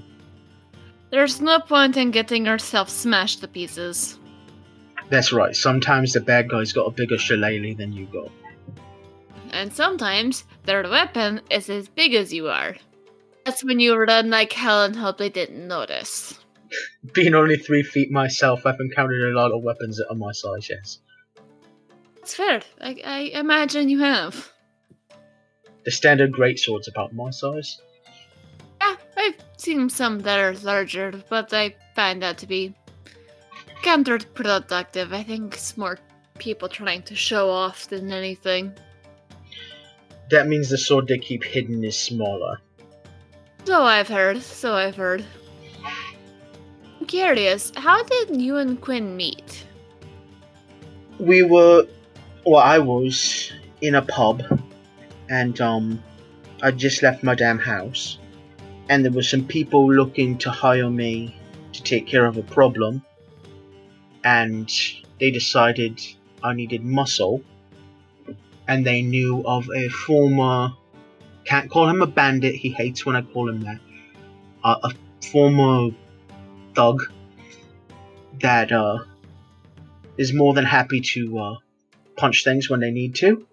There's 1.08 1.40
no 1.40 1.58
point 1.58 1.96
in 1.96 2.10
getting 2.10 2.44
yourself 2.44 2.90
smashed 2.90 3.40
to 3.40 3.48
pieces. 3.48 4.18
That's 5.08 5.32
right. 5.32 5.56
Sometimes 5.56 6.12
the 6.12 6.20
bad 6.20 6.50
guy's 6.50 6.70
got 6.70 6.84
a 6.84 6.90
bigger 6.90 7.16
shillelagh 7.16 7.78
than 7.78 7.94
you 7.94 8.04
got. 8.12 8.30
And 9.52 9.72
sometimes 9.72 10.44
their 10.64 10.82
weapon 10.82 11.40
is 11.50 11.70
as 11.70 11.88
big 11.88 12.12
as 12.12 12.30
you 12.30 12.48
are. 12.48 12.76
That's 13.46 13.62
when 13.62 13.78
you 13.78 13.96
run 13.96 14.28
like 14.28 14.52
hell 14.52 14.82
and 14.82 14.96
hope 14.96 15.18
they 15.18 15.28
didn't 15.28 15.68
notice. 15.68 16.36
Being 17.14 17.32
only 17.32 17.56
three 17.56 17.84
feet 17.84 18.10
myself, 18.10 18.66
I've 18.66 18.80
encountered 18.80 19.32
a 19.32 19.38
lot 19.38 19.52
of 19.52 19.62
weapons 19.62 19.98
that 19.98 20.08
are 20.10 20.16
my 20.16 20.32
size, 20.32 20.68
yes. 20.68 20.98
It's 22.16 22.34
fair. 22.34 22.60
I, 22.80 23.00
I 23.04 23.18
imagine 23.38 23.88
you 23.88 24.00
have. 24.00 24.50
The 25.84 25.92
standard 25.92 26.32
greatsword's 26.32 26.88
about 26.88 27.14
my 27.14 27.30
size. 27.30 27.80
Yeah, 28.80 28.96
I've 29.16 29.36
seen 29.58 29.88
some 29.90 30.18
that 30.22 30.40
are 30.40 30.54
larger, 30.64 31.12
but 31.30 31.54
I 31.54 31.76
find 31.94 32.20
that 32.22 32.38
to 32.38 32.48
be 32.48 32.74
counterproductive. 33.84 35.12
I 35.12 35.22
think 35.22 35.54
it's 35.54 35.76
more 35.76 36.00
people 36.40 36.68
trying 36.68 37.02
to 37.02 37.14
show 37.14 37.48
off 37.48 37.88
than 37.88 38.12
anything. 38.12 38.72
That 40.30 40.48
means 40.48 40.68
the 40.68 40.78
sword 40.78 41.06
they 41.06 41.18
keep 41.18 41.44
hidden 41.44 41.84
is 41.84 41.96
smaller. 41.96 42.58
So 43.66 43.82
I've 43.82 44.06
heard. 44.06 44.42
So 44.42 44.74
I've 44.74 44.94
heard. 44.94 45.24
I'm 47.00 47.06
curious, 47.06 47.72
how 47.74 48.00
did 48.04 48.40
you 48.40 48.58
and 48.58 48.80
Quinn 48.80 49.16
meet? 49.16 49.66
We 51.18 51.42
were, 51.42 51.84
well, 52.46 52.62
I 52.62 52.78
was 52.78 53.52
in 53.80 53.96
a 53.96 54.02
pub, 54.02 54.44
and 55.28 55.60
um, 55.60 56.00
I 56.62 56.70
just 56.70 57.02
left 57.02 57.24
my 57.24 57.34
damn 57.34 57.58
house, 57.58 58.18
and 58.88 59.04
there 59.04 59.10
were 59.10 59.24
some 59.24 59.44
people 59.44 59.92
looking 59.92 60.38
to 60.38 60.50
hire 60.50 60.88
me 60.88 61.36
to 61.72 61.82
take 61.82 62.06
care 62.06 62.24
of 62.24 62.36
a 62.36 62.44
problem, 62.44 63.02
and 64.22 64.72
they 65.18 65.32
decided 65.32 66.00
I 66.44 66.52
needed 66.54 66.84
muscle, 66.84 67.42
and 68.68 68.86
they 68.86 69.02
knew 69.02 69.42
of 69.44 69.68
a 69.74 69.88
former 69.88 70.70
can't 71.46 71.70
call 71.70 71.88
him 71.88 72.02
a 72.02 72.06
bandit. 72.06 72.54
He 72.54 72.70
hates 72.70 73.06
when 73.06 73.16
I 73.16 73.22
call 73.22 73.48
him 73.48 73.60
that. 73.62 73.80
Uh, 74.62 74.76
a 74.82 75.26
former 75.30 75.94
thug 76.74 77.04
that 78.40 78.72
uh, 78.72 78.98
is 80.18 80.32
more 80.32 80.54
than 80.54 80.64
happy 80.64 81.00
to 81.00 81.38
uh, 81.38 81.54
punch 82.16 82.44
things 82.44 82.68
when 82.68 82.80
they 82.80 82.90
need 82.90 83.14
to. 83.16 83.46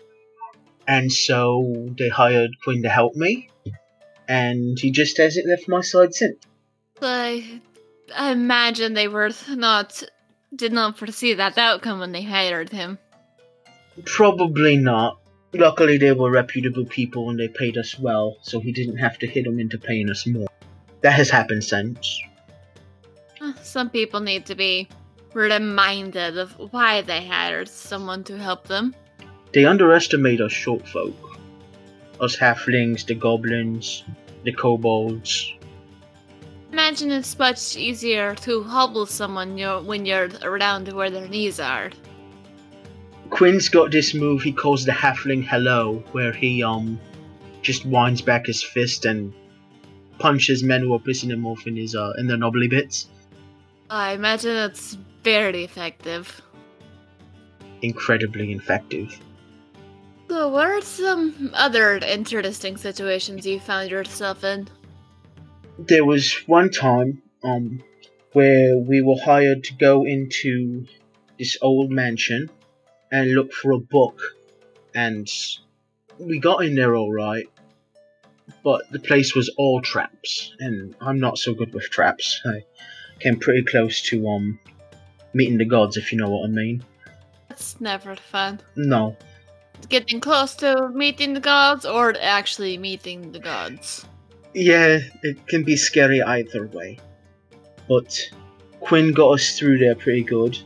And 0.87 1.11
so 1.11 1.93
they 1.97 2.09
hired 2.09 2.51
Quinn 2.63 2.83
to 2.83 2.89
help 2.89 3.15
me, 3.15 3.49
and 4.27 4.77
he 4.77 4.91
just 4.91 5.17
hasn't 5.17 5.47
left 5.47 5.69
my 5.69 5.79
side 5.79 6.13
since. 6.13 6.35
I, 7.01 7.61
I 8.13 8.31
imagine 8.31 8.93
they 8.93 9.07
were 9.07 9.31
not 9.49 10.03
did 10.55 10.73
not 10.73 10.97
foresee 10.97 11.33
that 11.33 11.57
outcome 11.57 11.99
when 11.99 12.11
they 12.11 12.21
hired 12.21 12.69
him. 12.69 12.99
Probably 14.05 14.77
not. 14.77 15.19
Luckily, 15.53 15.97
they 15.97 16.13
were 16.13 16.31
reputable 16.31 16.85
people 16.85 17.29
and 17.29 17.39
they 17.39 17.47
paid 17.47 17.77
us 17.77 17.99
well, 17.99 18.37
so 18.41 18.59
he 18.59 18.71
didn't 18.71 18.97
have 18.97 19.19
to 19.19 19.27
hit 19.27 19.45
them 19.45 19.59
into 19.59 19.77
paying 19.77 20.09
us 20.09 20.25
more. 20.25 20.47
That 21.01 21.13
has 21.13 21.29
happened 21.29 21.63
since. 21.63 22.19
Some 23.61 23.89
people 23.89 24.19
need 24.19 24.45
to 24.47 24.55
be 24.55 24.87
reminded 25.33 26.37
of 26.37 26.53
why 26.71 27.01
they 27.01 27.25
hired 27.25 27.67
someone 27.67 28.23
to 28.25 28.37
help 28.37 28.67
them. 28.67 28.95
They 29.51 29.65
underestimate 29.65 30.41
us 30.41 30.51
short 30.51 30.87
folk. 30.87 31.39
Us 32.19 32.35
halflings, 32.35 33.05
the 33.05 33.15
goblins, 33.15 34.03
the 34.43 34.53
kobolds. 34.53 35.53
Imagine 36.71 37.11
it's 37.11 37.37
much 37.37 37.77
easier 37.77 38.33
to 38.35 38.63
hobble 38.63 39.05
someone 39.05 39.57
you're, 39.57 39.81
when 39.81 40.05
you're 40.05 40.29
around 40.41 40.91
where 40.91 41.11
their 41.11 41.27
knees 41.27 41.59
are. 41.59 41.91
Quinn's 43.33 43.67
got 43.67 43.89
this 43.89 44.13
move 44.13 44.43
he 44.43 44.51
calls 44.51 44.85
the 44.85 44.91
halfling 44.91 45.43
hello, 45.43 46.03
where 46.11 46.31
he 46.31 46.61
um 46.61 46.99
just 47.63 47.83
winds 47.83 48.21
back 48.21 48.45
his 48.45 48.61
fist 48.61 49.05
and 49.05 49.33
punches 50.19 50.63
men 50.63 50.81
who 50.81 50.93
are 50.93 50.99
pissing 50.99 51.31
him 51.31 51.43
off 51.47 51.65
in 51.65 51.75
his 51.75 51.95
uh 51.95 52.13
in 52.19 52.27
their 52.27 52.37
knobbly 52.37 52.67
bits. 52.67 53.07
I 53.89 54.11
imagine 54.11 54.55
it's 54.55 54.99
very 55.23 55.63
effective. 55.63 56.41
Incredibly 57.81 58.53
effective. 58.53 59.19
So, 60.29 60.49
what 60.49 60.67
are 60.67 60.81
some 60.81 61.49
other 61.55 61.97
interesting 61.97 62.77
situations 62.77 63.47
you 63.47 63.59
found 63.59 63.89
yourself 63.89 64.43
in? 64.43 64.67
There 65.79 66.05
was 66.05 66.35
one 66.45 66.69
time 66.69 67.23
um 67.43 67.81
where 68.33 68.77
we 68.77 69.01
were 69.01 69.17
hired 69.25 69.63
to 69.63 69.73
go 69.73 70.05
into 70.05 70.85
this 71.39 71.57
old 71.63 71.89
mansion 71.89 72.51
and 73.13 73.31
look 73.31 73.53
for 73.53 73.71
a 73.71 73.79
book. 73.79 74.19
And 74.93 75.29
we 76.19 76.39
got 76.39 76.65
in 76.65 76.75
there 76.75 76.95
all 76.95 77.11
right 77.13 77.47
but 78.63 78.89
the 78.91 78.99
place 78.99 79.35
was 79.35 79.49
all 79.57 79.81
traps 79.81 80.53
and 80.59 80.95
i'm 81.01 81.19
not 81.19 81.37
so 81.37 81.53
good 81.53 81.73
with 81.73 81.89
traps. 81.89 82.41
I 82.45 82.63
came 83.19 83.37
pretty 83.39 83.63
close 83.63 84.01
to 84.09 84.27
um 84.27 84.59
meeting 85.33 85.57
the 85.57 85.65
gods 85.65 85.97
if 85.97 86.11
you 86.11 86.17
know 86.17 86.29
what 86.29 86.45
i 86.45 86.51
mean. 86.51 86.83
That's 87.49 87.79
never 87.79 88.15
fun. 88.15 88.59
no. 88.75 89.15
Getting 89.89 90.21
close 90.21 90.55
to 90.55 90.89
meeting 90.89 91.33
the 91.33 91.39
gods 91.39 91.85
or 91.85 92.13
actually 92.21 92.77
meeting 92.77 93.31
the 93.31 93.39
gods? 93.39 94.05
yeah 94.53 94.99
it 95.23 95.47
can 95.47 95.63
be 95.63 95.75
scary 95.75 96.21
either 96.21 96.67
way. 96.67 96.99
But 97.87 98.17
quinn 98.79 99.13
got 99.13 99.31
us 99.31 99.57
through 99.57 99.79
there 99.79 99.95
pretty 99.95 100.23
good. 100.23 100.57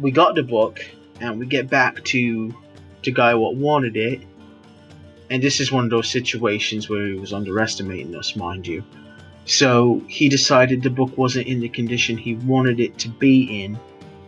We 0.00 0.10
got 0.10 0.34
the 0.34 0.42
book 0.42 0.84
and 1.20 1.38
we 1.38 1.46
get 1.46 1.68
back 1.68 2.04
to 2.04 2.54
the 3.04 3.12
guy 3.12 3.34
what 3.34 3.56
wanted 3.56 3.96
it. 3.96 4.20
And 5.30 5.42
this 5.42 5.60
is 5.60 5.70
one 5.70 5.84
of 5.84 5.90
those 5.90 6.10
situations 6.10 6.88
where 6.88 7.06
he 7.06 7.14
was 7.14 7.32
underestimating 7.32 8.14
us 8.14 8.34
mind 8.36 8.66
you. 8.66 8.82
So 9.44 10.02
he 10.08 10.28
decided 10.28 10.82
the 10.82 10.90
book 10.90 11.16
wasn't 11.16 11.46
in 11.46 11.60
the 11.60 11.68
condition 11.68 12.16
he 12.16 12.34
wanted 12.34 12.80
it 12.80 12.98
to 12.98 13.08
be 13.08 13.62
in 13.62 13.78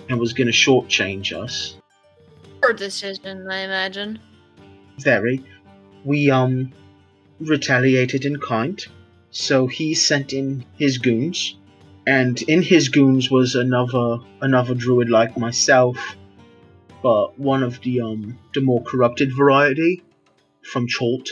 and 0.09 0.19
was 0.19 0.33
going 0.33 0.47
to 0.47 0.53
shortchange 0.53 1.33
us. 1.33 1.77
Poor 2.63 2.73
decision, 2.73 3.47
I 3.51 3.61
imagine. 3.61 4.19
very. 4.99 5.45
We 6.05 6.31
um 6.31 6.73
retaliated 7.39 8.25
in 8.25 8.39
kind. 8.41 8.85
So 9.31 9.67
he 9.67 9.95
sent 9.95 10.33
in 10.33 10.65
his 10.79 10.99
goons. 10.99 11.57
And 12.07 12.41
in 12.43 12.63
his 12.63 12.89
goons 12.89 13.31
was 13.31 13.55
another 13.55 14.19
another 14.41 14.75
druid 14.75 15.11
like 15.11 15.37
myself 15.39 16.17
but 17.03 17.39
one 17.39 17.63
of 17.63 17.81
the 17.83 18.01
um 18.01 18.39
the 18.55 18.61
more 18.61 18.83
corrupted 18.83 19.35
variety 19.37 20.03
from 20.63 20.87
Cholt. 20.87 21.31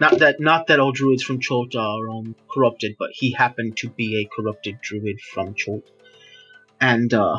Not 0.00 0.18
that 0.18 0.40
not 0.40 0.66
that 0.68 0.80
all 0.80 0.92
druids 0.92 1.22
from 1.22 1.40
Cholt 1.40 1.74
are 1.74 2.08
um 2.08 2.34
corrupted, 2.52 2.96
but 2.98 3.10
he 3.12 3.32
happened 3.32 3.76
to 3.78 3.88
be 3.90 4.22
a 4.22 4.28
corrupted 4.34 4.80
druid 4.80 5.20
from 5.20 5.54
Cholt. 5.54 5.84
And 6.80 7.12
uh 7.14 7.38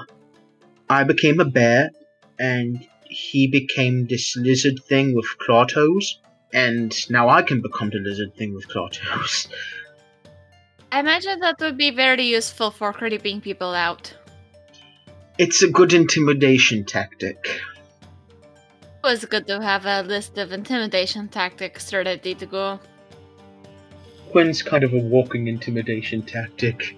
I 0.89 1.03
became 1.03 1.39
a 1.39 1.45
bear 1.45 1.91
and 2.39 2.85
he 3.09 3.47
became 3.47 4.07
this 4.07 4.35
lizard 4.35 4.79
thing 4.87 5.15
with 5.15 5.37
claw 5.39 5.65
toes. 5.65 6.19
And 6.51 6.93
now 7.11 7.29
I 7.29 7.43
can 7.43 7.61
become 7.61 7.89
the 7.89 7.99
lizard 7.99 8.35
thing 8.35 8.55
with 8.55 8.67
claw 8.67 8.89
toes. 8.89 9.47
I 10.91 10.99
imagine 11.01 11.39
that 11.41 11.59
would 11.59 11.77
be 11.77 11.91
very 11.91 12.23
useful 12.23 12.71
for 12.71 12.91
creeping 12.91 13.41
people 13.41 13.75
out. 13.75 14.13
It's 15.39 15.63
a 15.63 15.69
good 15.69 15.93
intimidation 15.93 16.83
tactic. 16.83 17.61
It 18.81 19.01
was 19.01 19.23
good 19.23 19.47
to 19.47 19.61
have 19.61 19.85
a 19.85 20.01
list 20.01 20.37
of 20.37 20.51
intimidation 20.51 21.29
tactics 21.29 21.93
ready 21.93 22.35
to 22.35 22.45
go. 22.45 22.77
Quinn's 24.31 24.61
kind 24.61 24.83
of 24.83 24.93
a 24.93 24.97
walking 24.97 25.47
intimidation 25.47 26.23
tactic. 26.23 26.97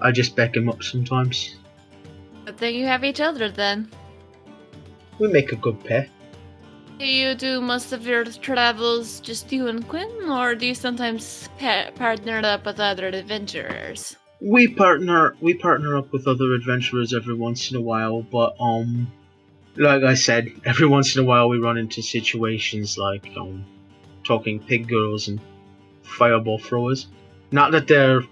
I 0.00 0.12
just 0.12 0.36
back 0.36 0.54
him 0.54 0.68
up 0.68 0.84
sometimes. 0.84 1.56
Good 2.44 2.58
thing 2.58 2.76
you 2.76 2.86
have 2.86 3.02
each 3.02 3.20
other 3.20 3.50
then. 3.50 3.90
We 5.18 5.26
make 5.26 5.50
a 5.50 5.56
good 5.56 5.82
pair. 5.82 6.06
Do 7.00 7.06
you 7.06 7.34
do 7.34 7.60
most 7.60 7.92
of 7.92 8.06
your 8.06 8.24
travels 8.24 9.18
just 9.18 9.50
you 9.50 9.66
and 9.66 9.86
Quinn, 9.88 10.30
or 10.30 10.54
do 10.54 10.66
you 10.66 10.76
sometimes 10.76 11.48
pa- 11.58 11.90
partner 11.96 12.40
up 12.44 12.66
with 12.66 12.78
other 12.78 13.08
adventurers? 13.08 14.14
We 14.40 14.68
partner 14.68 15.36
we 15.40 15.54
partner 15.54 15.96
up 15.96 16.12
with 16.12 16.26
other 16.26 16.54
adventurers 16.54 17.12
every 17.12 17.34
once 17.34 17.70
in 17.70 17.76
a 17.76 17.80
while, 17.80 18.22
but 18.22 18.56
um 18.58 19.12
like 19.76 20.02
I 20.02 20.14
said, 20.14 20.50
every 20.64 20.86
once 20.86 21.16
in 21.16 21.22
a 21.22 21.26
while 21.26 21.48
we 21.48 21.58
run 21.58 21.78
into 21.78 22.02
situations 22.02 22.96
like 22.96 23.28
um 23.36 23.64
talking 24.24 24.60
pig 24.60 24.88
girls 24.88 25.28
and 25.28 25.40
fireball 26.02 26.58
throwers. 26.58 27.08
Not 27.50 27.72
that 27.72 27.86
they're 27.86 28.22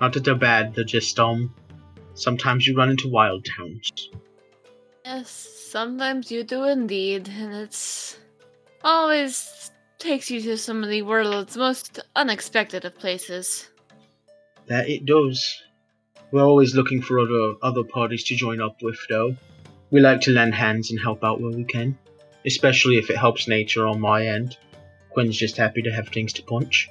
not 0.00 0.12
that 0.12 0.24
they're 0.24 0.34
bad, 0.34 0.74
they're 0.74 0.84
just 0.84 1.18
um 1.18 1.52
sometimes 2.14 2.66
you 2.66 2.76
run 2.76 2.90
into 2.90 3.08
wild 3.08 3.44
towns. 3.44 4.10
Yes, 5.04 5.30
sometimes 5.70 6.30
you 6.30 6.44
do 6.44 6.64
indeed, 6.64 7.28
and 7.28 7.54
it's 7.54 8.18
always 8.84 9.70
takes 9.98 10.30
you 10.30 10.40
to 10.40 10.56
some 10.56 10.82
of 10.82 10.90
the 10.90 11.02
world's 11.02 11.56
most 11.56 12.00
unexpected 12.16 12.84
of 12.84 12.98
places. 12.98 13.69
That 14.70 14.88
it 14.88 15.04
does. 15.04 15.60
We're 16.30 16.46
always 16.46 16.76
looking 16.76 17.02
for 17.02 17.18
other 17.18 17.54
other 17.60 17.82
parties 17.82 18.22
to 18.24 18.36
join 18.36 18.60
up 18.60 18.80
with 18.80 19.00
though. 19.08 19.36
We 19.90 19.98
like 20.00 20.20
to 20.22 20.30
lend 20.30 20.54
hands 20.54 20.92
and 20.92 21.00
help 21.00 21.24
out 21.24 21.40
where 21.40 21.50
we 21.50 21.64
can. 21.64 21.98
Especially 22.46 22.96
if 22.96 23.10
it 23.10 23.16
helps 23.16 23.48
nature 23.48 23.84
on 23.84 24.00
my 24.00 24.28
end. 24.28 24.56
Quinn's 25.10 25.36
just 25.36 25.56
happy 25.56 25.82
to 25.82 25.90
have 25.90 26.08
things 26.08 26.32
to 26.34 26.44
punch. 26.44 26.88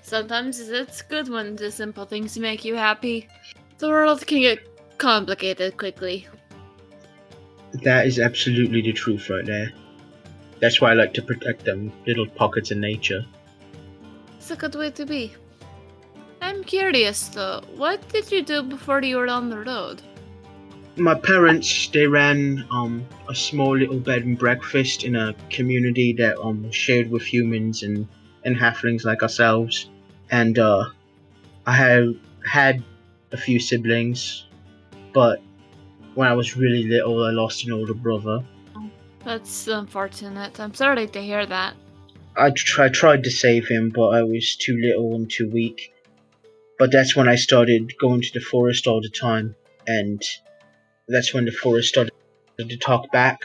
Sometimes 0.00 0.58
it's 0.58 1.02
good 1.02 1.28
when 1.28 1.56
the 1.56 1.70
simple 1.70 2.06
things 2.06 2.38
make 2.38 2.64
you 2.64 2.74
happy. 2.74 3.28
The 3.76 3.88
world 3.88 4.26
can 4.26 4.40
get 4.40 4.60
complicated 4.96 5.76
quickly. 5.76 6.26
That 7.82 8.06
is 8.06 8.18
absolutely 8.18 8.80
the 8.80 8.94
truth 8.94 9.28
right 9.28 9.44
there. 9.44 9.72
That's 10.60 10.80
why 10.80 10.92
I 10.92 10.94
like 10.94 11.12
to 11.14 11.22
protect 11.22 11.66
them 11.66 11.92
little 12.06 12.26
pockets 12.26 12.70
of 12.70 12.78
nature. 12.78 13.26
It's 14.38 14.50
a 14.50 14.56
good 14.56 14.74
way 14.74 14.90
to 14.92 15.04
be. 15.04 15.34
I'm 16.56 16.64
curious 16.64 17.28
though, 17.28 17.60
what 17.76 18.08
did 18.08 18.32
you 18.32 18.42
do 18.42 18.62
before 18.62 19.02
you 19.02 19.18
were 19.18 19.28
on 19.28 19.50
the 19.50 19.58
road? 19.58 20.00
My 20.96 21.14
parents 21.14 21.88
they 21.88 22.06
ran 22.06 22.64
um 22.70 23.04
a 23.28 23.34
small 23.34 23.76
little 23.76 24.00
bed 24.00 24.24
and 24.24 24.38
breakfast 24.38 25.04
in 25.04 25.16
a 25.16 25.34
community 25.50 26.14
that 26.14 26.40
um 26.40 26.70
shared 26.70 27.10
with 27.10 27.22
humans 27.22 27.82
and 27.82 28.08
and 28.46 28.56
halflings 28.56 29.04
like 29.04 29.22
ourselves, 29.22 29.90
and 30.30 30.58
uh, 30.58 30.84
I 31.66 31.72
had 31.72 32.14
had 32.50 32.82
a 33.32 33.36
few 33.36 33.60
siblings, 33.60 34.46
but 35.12 35.42
when 36.14 36.26
I 36.26 36.32
was 36.32 36.56
really 36.56 36.84
little, 36.84 37.22
I 37.22 37.32
lost 37.32 37.66
an 37.66 37.72
older 37.72 37.92
brother. 37.92 38.42
That's 39.26 39.68
unfortunate. 39.68 40.58
I'm 40.58 40.72
sorry 40.72 41.06
to 41.06 41.20
hear 41.20 41.44
that. 41.44 41.74
I, 42.34 42.50
tr- 42.50 42.82
I 42.84 42.88
tried 42.88 43.24
to 43.24 43.30
save 43.30 43.68
him, 43.68 43.90
but 43.90 44.08
I 44.08 44.22
was 44.22 44.56
too 44.56 44.78
little 44.80 45.14
and 45.16 45.30
too 45.30 45.50
weak. 45.50 45.92
But 46.78 46.92
that's 46.92 47.16
when 47.16 47.28
I 47.28 47.36
started 47.36 47.92
going 47.98 48.20
to 48.20 48.32
the 48.32 48.40
forest 48.40 48.86
all 48.86 49.00
the 49.00 49.08
time, 49.08 49.54
and 49.86 50.22
that's 51.08 51.32
when 51.32 51.44
the 51.44 51.52
forest 51.52 51.88
started 51.88 52.12
to 52.58 52.76
talk 52.76 53.10
back. 53.10 53.42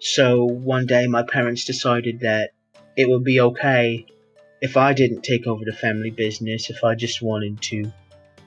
So 0.00 0.44
one 0.44 0.86
day, 0.86 1.06
my 1.06 1.22
parents 1.22 1.64
decided 1.64 2.20
that 2.20 2.50
it 2.96 3.08
would 3.08 3.24
be 3.24 3.40
okay 3.40 4.06
if 4.60 4.76
I 4.76 4.92
didn't 4.92 5.22
take 5.22 5.46
over 5.46 5.64
the 5.64 5.72
family 5.72 6.10
business, 6.10 6.70
if 6.70 6.84
I 6.84 6.94
just 6.94 7.22
wanted 7.22 7.60
to 7.62 7.92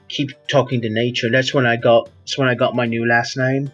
keep 0.08 0.30
talking 0.48 0.80
to 0.82 0.90
nature. 0.90 1.30
That's 1.30 1.54
when 1.54 1.66
I 1.66 1.76
got. 1.76 2.10
That's 2.20 2.38
when 2.38 2.48
I 2.48 2.54
got 2.54 2.74
my 2.74 2.86
new 2.86 3.06
last 3.08 3.36
name. 3.36 3.70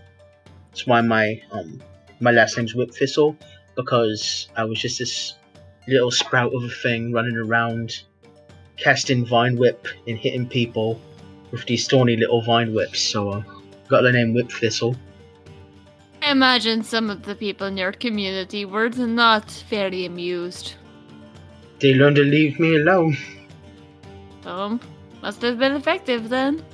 That's 0.71 0.87
why 0.87 1.01
my 1.01 1.43
um 1.51 1.83
my 2.21 2.31
last 2.31 2.57
name's 2.57 2.75
Whip 2.75 2.93
Thistle 2.93 3.37
because 3.77 4.49
I 4.57 4.65
was 4.65 4.81
just 4.81 4.99
this 4.99 5.35
little 5.87 6.11
sprout 6.11 6.55
of 6.55 6.65
a 6.65 6.69
thing 6.69 7.13
running 7.13 7.37
around, 7.37 8.03
casting 8.77 9.25
vine 9.25 9.57
whip 9.57 9.87
and 10.07 10.19
hitting 10.19 10.47
people 10.47 11.01
with 11.51 11.67
these 11.67 11.87
thorny 11.89 12.17
little 12.17 12.43
vine 12.43 12.75
whips. 12.75 13.01
So 13.01 13.31
I 13.31 13.39
uh, 13.39 13.43
got 13.89 14.03
the 14.03 14.13
name 14.13 14.35
Whip 14.35 14.51
Thistle. 14.51 14.97
I 16.23 16.33
imagine 16.33 16.83
some 16.83 17.09
of 17.09 17.23
the 17.23 17.35
people 17.35 17.67
in 17.69 17.77
your 17.77 17.93
community 17.93 18.65
were 18.65 18.89
not 18.89 19.51
very 19.71 20.07
amused. 20.07 20.75
They 21.79 21.95
learned 21.95 22.17
to 22.17 22.25
leave 22.25 22.59
me 22.59 22.77
alone. 22.77 23.17
Um, 24.45 24.81
must 25.23 25.43
have 25.43 25.59
been 25.59 25.73
effective 25.73 26.29
then. 26.29 26.65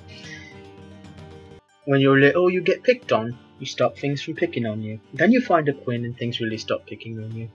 When 1.85 2.01
you're 2.01 2.19
little, 2.19 2.51
you 2.51 2.61
get 2.61 2.83
picked 2.83 3.12
on. 3.12 3.37
You 3.59 3.67
stop 3.67 3.97
things 3.97 4.23
from 4.23 4.35
picking 4.35 4.67
on 4.67 4.83
you. 4.83 5.01
Then 5.15 5.33
you 5.33 5.41
find 5.41 5.69
a 5.69 5.73
Quinn 5.73 6.05
and 6.05 6.17
things 6.17 6.41
really 6.41 6.59
stop 6.59 6.87
picking 6.87 7.23
on 7.23 7.35
you. 7.35 7.49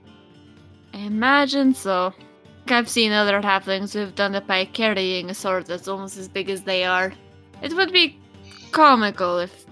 I 0.94 0.98
imagine 0.98 1.74
so. 1.74 2.14
I've 2.70 2.88
seen 2.88 3.12
other 3.12 3.40
halflings 3.40 3.92
who've 3.92 4.14
done 4.14 4.34
it 4.34 4.46
by 4.46 4.64
carrying 4.64 5.30
a 5.30 5.34
sword 5.34 5.66
that's 5.66 5.88
almost 5.88 6.16
as 6.16 6.28
big 6.28 6.50
as 6.50 6.62
they 6.62 6.84
are. 6.84 7.12
It 7.62 7.74
would 7.74 7.92
be 7.92 8.18
comical 8.72 9.38
if 9.38 9.66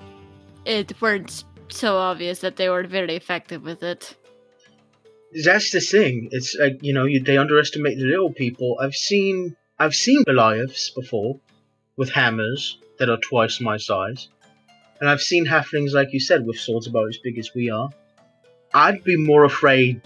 it 0.64 1.00
weren't 1.00 1.44
so 1.68 1.96
obvious 1.96 2.40
that 2.40 2.56
they 2.56 2.68
were 2.68 2.86
very 2.86 3.16
effective 3.16 3.62
with 3.62 3.82
it. 3.82 4.16
That's 5.44 5.70
the 5.70 5.80
thing. 5.80 6.28
It's 6.32 6.56
like 6.58 6.78
you 6.82 6.92
know 6.92 7.04
you, 7.04 7.22
they 7.22 7.36
underestimate 7.36 7.98
the 7.98 8.04
little 8.04 8.32
people. 8.32 8.78
I've 8.80 8.94
seen 8.94 9.56
I've 9.78 9.94
seen 9.94 10.22
Goliaths 10.24 10.90
before 10.90 11.40
with 11.96 12.10
hammers 12.10 12.78
that 12.98 13.10
are 13.10 13.18
twice 13.18 13.60
my 13.60 13.76
size, 13.76 14.28
and 15.00 15.10
I've 15.10 15.20
seen 15.20 15.46
halflings 15.46 15.92
like 15.92 16.12
you 16.12 16.20
said 16.20 16.46
with 16.46 16.58
swords 16.58 16.86
about 16.86 17.08
as 17.08 17.18
big 17.18 17.38
as 17.38 17.54
we 17.54 17.70
are. 17.70 17.90
I'd 18.72 19.04
be 19.04 19.16
more 19.16 19.44
afraid 19.44 20.00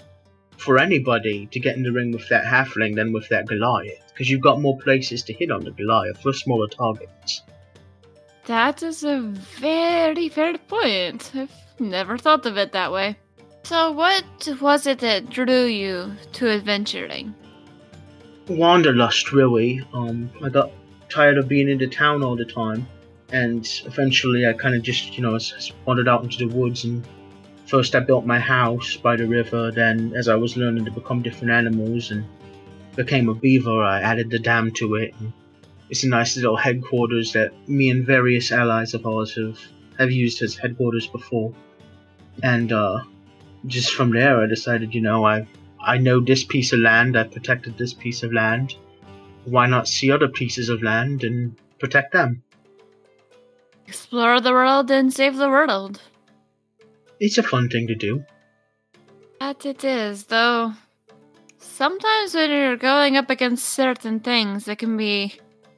for 0.61 0.79
anybody 0.79 1.47
to 1.47 1.59
get 1.59 1.77
in 1.77 1.83
the 1.83 1.93
ring 1.93 2.13
with 2.13 2.29
that 2.29 2.45
halfling 2.45 2.95
than 2.95 3.13
with 3.13 3.29
that 3.31 3.47
Goliath 3.47 4.11
because 4.13 4.31
you've 4.31 4.43
got 4.43 4.61
more 4.61 4.77
places 4.79 5.23
to 5.23 5.33
hit 5.33 5.51
on 5.51 5.65
the 5.65 5.71
Goliath 5.71 6.21
for 6.21 6.33
smaller 6.35 6.69
targets. 6.69 7.43
That 8.45 8.83
is 8.83 9.03
a 9.03 9.21
very 9.59 10.29
fair 10.29 10.59
point. 10.59 11.31
I've 11.35 11.51
never 11.79 12.19
thought 12.19 12.45
of 12.45 12.59
it 12.59 12.73
that 12.73 12.93
way. 12.93 13.17
So, 13.63 13.93
what 13.93 14.25
was 14.61 14.87
it 14.87 14.99
that 14.99 15.31
drew 15.31 15.65
you 15.65 16.13
to 16.33 16.51
adventuring? 16.51 17.35
Wanderlust, 18.49 19.33
really. 19.33 19.81
Um, 19.95 20.31
I 20.43 20.49
got 20.49 20.71
tired 21.09 21.39
of 21.39 21.49
being 21.49 21.69
in 21.69 21.79
the 21.79 21.87
town 21.87 22.23
all 22.23 22.37
the 22.37 22.45
time, 22.45 22.87
and 23.33 23.67
eventually 23.87 24.47
I 24.47 24.53
kind 24.53 24.75
of 24.75 24.83
just, 24.83 25.17
you 25.17 25.23
know, 25.23 25.39
wandered 25.87 26.09
out 26.09 26.23
into 26.23 26.39
the 26.39 26.55
woods. 26.55 26.85
And 26.85 27.07
first 27.71 27.95
I 27.95 28.01
built 28.01 28.27
my 28.27 28.41
house 28.41 28.97
by 28.97 29.15
the 29.17 29.27
river. 29.27 29.71
Then, 29.71 30.13
as 30.17 30.29
I 30.29 30.35
was 30.35 30.57
learning 30.57 30.85
to 30.87 30.91
become 30.91 31.23
different 31.23 31.53
animals 31.53 32.11
and 32.11 32.25
became 32.97 33.29
a 33.29 33.35
beaver, 33.35 33.83
I 33.83 34.01
added 34.01 34.31
the 34.31 34.41
dam 34.41 34.73
to 34.73 34.97
it. 34.97 35.15
And 35.21 35.33
it's 35.89 36.03
a 36.03 36.09
nice 36.09 36.35
little 36.37 36.57
headquarters 36.57 37.33
that 37.33 37.53
me 37.69 37.91
and 37.91 38.05
various 38.05 38.51
allies 38.51 38.93
of 38.95 39.07
ours 39.07 39.37
have, 39.37 39.59
have 39.99 40.11
used 40.11 40.43
as 40.43 40.57
headquarters 40.57 41.07
before. 41.07 41.55
And 42.43 42.73
uh, 42.73 43.03
just 43.67 43.95
from 43.95 44.11
there, 44.11 44.43
I 44.43 44.47
decided, 44.47 44.95
you 44.95 45.01
know, 45.01 45.25
I 45.25 45.47
I 45.83 45.97
know 45.97 46.21
this 46.21 46.45
piece 46.45 46.73
of 46.73 46.81
land. 46.81 47.17
I 47.17 47.25
protected 47.25 47.79
this 47.79 47.95
piece 47.95 48.23
of 48.23 48.33
land. 48.33 48.75
Why 49.45 49.67
not 49.67 49.89
see 49.89 50.11
other 50.11 50.29
pieces 50.29 50.69
of 50.69 50.83
land 50.83 51.25
and 51.25 51.57
protect 51.79 52.13
them? 52.13 52.43
Explore 53.87 54.41
the 54.41 54.53
world 54.53 54.91
and 54.91 55.13
save 55.13 55.37
the 55.37 55.49
world. 55.49 56.03
It's 57.21 57.37
a 57.37 57.43
fun 57.43 57.69
thing 57.69 57.87
to 57.89 57.95
do. 57.95 58.25
That 59.41 59.67
it 59.67 59.85
is, 59.85 60.25
though. 60.25 60.73
Sometimes 61.59 62.35
when 62.35 62.51
you're 62.51 62.77
going 62.77 63.19
up 63.19 63.29
against 63.29 63.69
certain 63.69 64.21
things, 64.21 64.67
it 64.67 64.79
can 64.79 64.97
be 64.97 65.35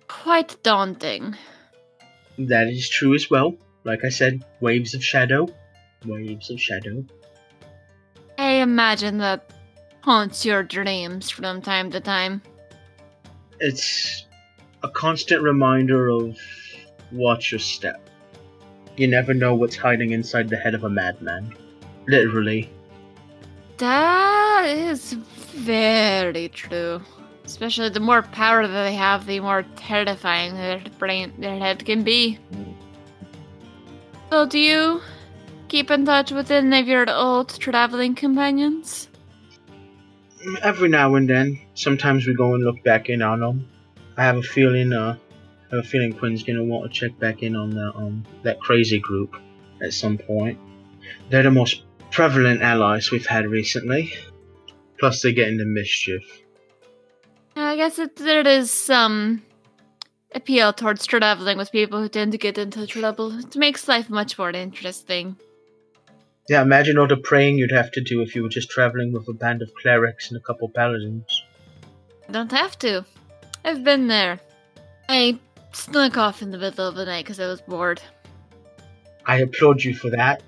quite 0.07 0.63
daunting. 0.63 1.37
That 2.39 2.69
is 2.69 2.89
true 2.89 3.15
as 3.15 3.29
well. 3.29 3.57
Like 3.85 4.05
I 4.05 4.09
said, 4.09 4.45
waves 4.61 4.95
of 4.95 5.05
shadow. 5.05 5.49
Waves 6.07 6.51
of 6.51 6.61
shadow. 6.61 7.05
I 8.39 8.53
imagine 8.55 9.19
that 9.19 9.53
haunts 10.03 10.45
your 10.45 10.63
dreams 10.63 11.31
from 11.31 11.61
time 11.61 11.91
to 11.91 12.01
time. 12.01 12.43
It's 13.59 14.27
a 14.83 14.89
constant 14.89 15.43
reminder 15.43 16.09
of 16.09 16.37
watch 17.11 17.53
your 17.53 17.59
step. 17.59 18.09
You 18.97 19.09
never 19.09 19.33
know 19.33 19.55
what's 19.55 19.77
hiding 19.77 20.11
inside 20.11 20.49
the 20.49 20.57
head 20.57 20.75
of 20.75 20.85
a 20.85 20.91
madman. 20.91 21.55
Literally. 22.07 22.71
That 23.79 24.65
is 24.67 25.13
very 25.13 26.49
true. 26.49 27.01
Especially 27.45 27.89
the 27.89 28.01
more 28.01 28.23
power 28.23 28.67
that 28.67 28.85
they 28.85 28.95
have, 28.95 29.27
the 29.27 29.41
more 29.41 29.65
terrifying 29.77 30.55
their 30.55 30.81
brain, 30.99 31.33
their 31.39 31.59
head 31.59 31.85
can 31.85 32.03
be. 32.03 32.39
So, 34.31 34.47
do 34.47 34.59
you 34.59 35.01
keep 35.69 35.91
in 35.91 36.05
touch 36.05 36.31
with 36.31 36.51
any 36.51 36.81
of 36.81 36.87
your 36.87 37.11
old 37.11 37.59
traveling 37.59 38.15
companions? 38.15 39.09
Every 40.63 40.89
now 40.89 41.15
and 41.17 41.29
then, 41.29 41.61
sometimes 41.75 42.27
we 42.27 42.35
go 42.35 42.55
and 42.55 42.65
look 42.65 42.83
back 42.85 43.09
in 43.09 43.23
on 43.23 43.41
them. 43.41 43.69
I 44.17 44.23
have 44.25 44.37
a 44.37 44.43
feeling, 44.43 44.93
uh, 44.93 45.17
I 45.73 45.77
have 45.77 45.85
a 45.87 45.89
feeling 45.89 46.13
Quinn's 46.13 46.43
gonna 46.43 46.65
want 46.65 46.93
to 46.93 47.01
check 47.01 47.19
back 47.19 47.43
in 47.43 47.57
on 47.57 47.71
that, 47.71 47.93
um, 47.97 48.25
that 48.43 48.61
crazy 48.61 48.99
group 48.99 49.35
at 49.83 49.95
some 49.95 50.19
point. 50.19 50.59
They're 51.31 51.43
the 51.43 51.51
most 51.51 51.83
prevalent 52.11 52.61
allies 52.61 53.11
we've 53.11 53.27
had 53.27 53.47
recently. 53.47 54.13
Plus, 55.01 55.23
they 55.23 55.33
get 55.33 55.49
into 55.49 55.65
mischief. 55.65 56.43
I 57.57 57.77
guess 57.77 57.99
it, 57.99 58.17
there 58.17 58.47
is 58.47 58.71
some 58.71 59.43
appeal 60.35 60.73
towards 60.73 61.07
traveling 61.07 61.57
with 61.57 61.73
people 61.73 62.01
who 62.01 62.09
tend 62.09 62.33
to 62.33 62.39
get 62.39 62.59
into 62.59 62.87
trouble. 62.87 63.39
It 63.39 63.57
makes 63.57 63.89
life 63.89 64.11
much 64.11 64.39
more 64.39 64.51
interesting. 64.51 65.37
Yeah, 66.49 66.63
imagine 66.63 66.99
all 66.99 67.07
the 67.07 67.17
praying 67.17 67.59
you'd 67.59 67.73
have 67.73 67.91
to 67.93 68.01
do 68.03 68.21
if 68.21 68.35
you 68.35 68.43
were 68.43 68.49
just 68.49 68.71
traveling 68.71 69.13
with 69.13 69.27
a 69.29 69.33
band 69.33 69.63
of 69.63 69.73
clerics 69.75 70.31
and 70.31 70.37
a 70.37 70.45
couple 70.45 70.69
paladins. 70.69 71.45
I 72.29 72.33
don't 72.33 72.53
have 72.53 72.79
to. 72.81 73.05
I've 73.65 73.83
been 73.85 74.09
there. 74.09 74.39
I 75.09 75.39
snuck 75.73 76.17
off 76.17 76.43
in 76.43 76.51
the 76.51 76.59
middle 76.59 76.87
of 76.87 76.95
the 76.95 77.05
night 77.05 77.25
because 77.25 77.41
I 77.41 77.47
was 77.47 77.61
bored. 77.61 78.01
I 79.27 79.39
applaud 79.39 79.83
you 79.83 79.95
for 79.95 80.11
that. 80.11 80.43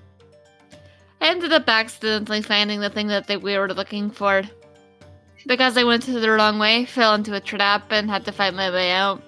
I 1.21 1.29
ended 1.29 1.53
up 1.53 1.67
accidentally 1.67 2.41
finding 2.41 2.79
the 2.79 2.89
thing 2.89 3.07
that 3.07 3.27
they, 3.27 3.37
we 3.37 3.57
were 3.57 3.73
looking 3.73 4.11
for. 4.11 4.43
Because 5.47 5.77
I 5.77 5.83
went 5.83 6.03
to 6.03 6.19
the 6.19 6.31
wrong 6.31 6.59
way, 6.59 6.85
fell 6.85 7.13
into 7.13 7.33
a 7.33 7.39
trap, 7.39 7.91
and 7.91 8.09
had 8.09 8.25
to 8.25 8.31
find 8.31 8.55
my 8.55 8.69
way 8.69 8.91
out. 8.91 9.21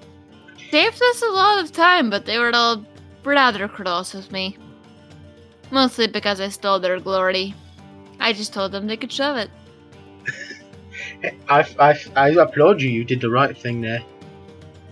Saved 0.71 1.01
us 1.01 1.21
a 1.21 1.31
lot 1.31 1.63
of 1.63 1.71
time, 1.71 2.10
but 2.10 2.25
they 2.25 2.39
were 2.39 2.51
all 2.53 2.86
rather 3.23 3.67
cross 3.67 4.13
with 4.13 4.31
me. 4.31 4.57
Mostly 5.71 6.07
because 6.07 6.41
I 6.41 6.49
stole 6.49 6.79
their 6.79 6.99
glory. 6.99 7.53
I 8.19 8.33
just 8.33 8.53
told 8.53 8.71
them 8.71 8.88
they 8.88 8.97
could 8.97 9.12
shove 9.12 9.38
it. 9.38 9.49
I, 11.49 11.65
I, 11.79 11.99
I 12.15 12.29
applaud 12.29 12.81
you. 12.81 12.89
You 12.89 13.03
did 13.03 13.21
the 13.21 13.29
right 13.29 13.55
thing 13.55 13.81
there. 13.81 14.03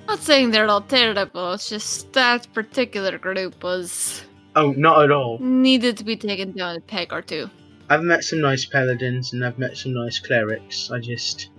Not 0.08 0.20
saying 0.20 0.52
they're 0.52 0.68
all 0.68 0.82
terrible, 0.82 1.54
it's 1.54 1.70
just 1.70 2.14
that 2.14 2.48
particular 2.54 3.18
group 3.18 3.64
was. 3.64 4.24
Oh, 4.56 4.72
not 4.72 5.04
at 5.04 5.12
all. 5.12 5.40
needed 5.40 5.98
to 5.98 6.04
be 6.04 6.16
taken 6.16 6.54
down 6.54 6.78
a 6.78 6.80
peg 6.80 7.12
or 7.12 7.22
two. 7.22 7.50
I've 7.90 8.04
met 8.04 8.24
some 8.24 8.40
nice 8.42 8.66
paladins 8.66 9.34
and 9.34 9.44
I've 9.44 9.60
met 9.60 9.78
some 9.78 9.94
nice 9.94 10.20
clerics. 10.20 10.92
I 10.92 11.00
just. 11.00 11.50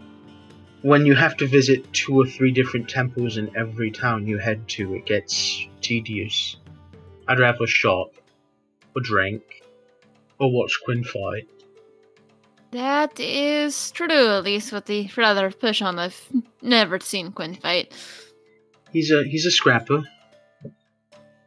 When 0.83 1.05
you 1.05 1.15
have 1.15 1.37
to 1.39 1.47
visit 1.47 1.93
two 1.93 2.15
or 2.21 2.27
three 2.27 2.53
different 2.53 2.89
temples 2.89 3.37
in 3.39 3.55
every 3.57 3.91
town 3.91 4.27
you 4.27 4.39
head 4.39 4.69
to, 4.69 4.95
it 4.95 5.07
gets 5.07 5.67
tedious. 5.81 6.57
I'd 7.27 7.41
rather 7.41 7.67
shop, 7.67 8.13
or 8.95 9.03
drink, 9.03 9.43
or 10.39 10.53
watch 10.53 10.79
Quinn 10.85 11.03
fight. 11.03 11.49
That 12.71 13.19
is 13.19 13.91
true, 13.91 14.29
at 14.29 14.45
least 14.45 14.73
with 14.73 14.85
the 14.87 15.11
rather 15.17 15.51
push 15.51 15.83
on. 15.83 15.99
I've 15.99 16.29
never 16.63 17.01
seen 17.01 17.33
Quinn 17.33 17.55
fight. 17.55 17.93
He's 18.97 19.11
a 19.11 19.25
he's 19.25 19.45
a 19.45 19.51
scrapper. 19.51 20.05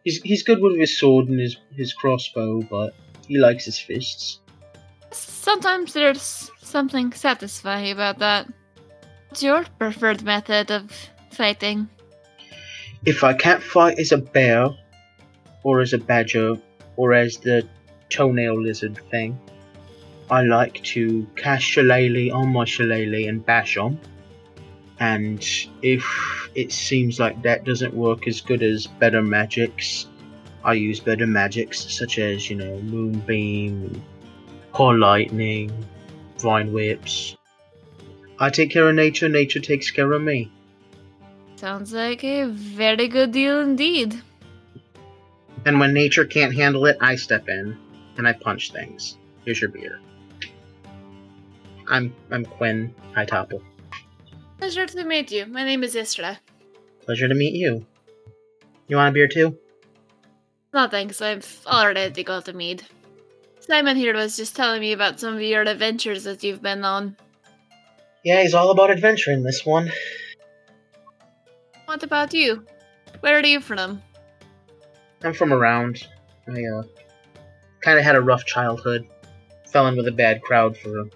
He's 0.03 0.21
he's 0.21 0.43
good 0.43 0.62
with 0.62 0.77
his 0.77 0.99
sword 0.99 1.29
and 1.29 1.39
his 1.39 1.57
his 1.75 1.93
crossbow, 1.93 2.62
but 2.62 2.93
he 3.27 3.39
likes 3.39 3.65
his 3.65 3.79
fists. 3.79 4.39
Sometimes 5.09 5.93
there's 5.93 6.51
something 6.62 7.12
satisfying 7.12 7.91
about 7.91 8.19
that. 8.19 8.45
What's 9.29 9.41
your 9.41 9.65
preferred 9.79 10.21
method 10.21 10.69
of 10.69 10.91
fighting? 11.31 11.89
If 13.07 13.23
I 13.23 13.33
can't 13.33 13.63
fight 13.63 13.97
as 13.97 14.12
a 14.12 14.19
bear, 14.19 14.69
or 15.63 15.81
as 15.81 15.93
a 15.93 15.97
badger, 15.97 16.53
or 16.97 17.13
as 17.13 17.38
the 17.38 17.67
toenail 18.09 18.62
lizard 18.62 19.01
thing, 19.09 19.39
I 20.29 20.43
like 20.43 20.83
to 20.93 21.25
cast 21.35 21.63
Shillelagh 21.63 22.31
on 22.31 22.53
my 22.53 22.65
Shillelagh 22.65 23.27
and 23.27 23.43
bash 23.43 23.75
on. 23.75 23.99
And 24.99 25.45
if 25.81 26.49
it 26.55 26.71
seems 26.73 27.19
like 27.19 27.41
that 27.43 27.63
doesn't 27.63 27.93
work 27.93 28.27
as 28.27 28.41
good 28.41 28.62
as 28.62 28.85
better 28.85 29.21
magics, 29.21 30.07
I 30.63 30.73
use 30.73 30.99
better 30.99 31.25
magics 31.25 31.79
such 31.93 32.19
as, 32.19 32.49
you 32.49 32.57
know, 32.57 32.79
Moonbeam, 32.81 34.03
Call 34.73 34.97
Lightning, 34.97 35.71
Vine 36.38 36.73
Whips. 36.73 37.38
I 38.39 38.49
take 38.49 38.71
care 38.71 38.89
of 38.89 38.95
nature, 38.95 39.29
nature 39.29 39.59
takes 39.59 39.89
care 39.89 40.12
of 40.12 40.21
me. 40.21 40.51
Sounds 41.55 41.93
like 41.93 42.23
a 42.23 42.45
very 42.45 43.07
good 43.07 43.31
deal 43.31 43.59
indeed. 43.59 44.21
And 45.65 45.79
when 45.79 45.93
nature 45.93 46.25
can't 46.25 46.55
handle 46.55 46.85
it, 46.85 46.97
I 47.01 47.15
step 47.15 47.49
in 47.49 47.77
and 48.17 48.27
I 48.27 48.33
punch 48.33 48.71
things. 48.71 49.17
Here's 49.43 49.59
your 49.59 49.69
beer. 49.69 49.99
I'm 51.88 52.15
I'm 52.31 52.45
Quinn 52.45 52.93
Hightopple. 53.13 53.62
Pleasure 54.59 54.85
to 54.85 55.03
meet 55.05 55.31
you. 55.31 55.45
My 55.45 55.63
name 55.63 55.83
is 55.83 55.95
Istra. 55.95 56.37
Pleasure 57.05 57.29
to 57.29 57.33
meet 57.33 57.55
you. 57.55 57.85
You 58.89 58.97
want 58.97 59.09
a 59.09 59.13
beer 59.13 59.27
too? 59.27 59.57
No 60.73 60.87
thanks, 60.89 61.21
I've 61.21 61.61
already 61.65 62.23
got 62.23 62.49
a 62.49 62.53
mead. 62.53 62.83
Simon 63.61 63.95
here 63.95 64.13
was 64.13 64.35
just 64.35 64.57
telling 64.57 64.81
me 64.81 64.91
about 64.91 65.19
some 65.19 65.35
of 65.35 65.41
your 65.41 65.61
adventures 65.61 66.25
that 66.25 66.43
you've 66.43 66.61
been 66.61 66.83
on. 66.83 67.15
Yeah, 68.25 68.41
he's 68.41 68.53
all 68.53 68.69
about 68.71 68.91
adventure 68.91 69.31
in 69.31 69.43
this 69.43 69.65
one. 69.65 69.91
What 71.85 72.03
about 72.03 72.33
you? 72.33 72.65
Where 73.21 73.37
are 73.37 73.45
you 73.45 73.61
from? 73.61 74.01
I'm 75.23 75.33
from 75.33 75.53
around. 75.53 76.05
I 76.47 76.63
uh, 76.65 76.83
kind 77.81 77.97
of 77.97 78.03
had 78.03 78.15
a 78.15 78.21
rough 78.21 78.45
childhood. 78.45 79.07
Fell 79.71 79.87
in 79.87 79.95
with 79.95 80.07
a 80.07 80.11
bad 80.11 80.41
crowd 80.41 80.75
for 80.75 80.99
a 80.99 81.09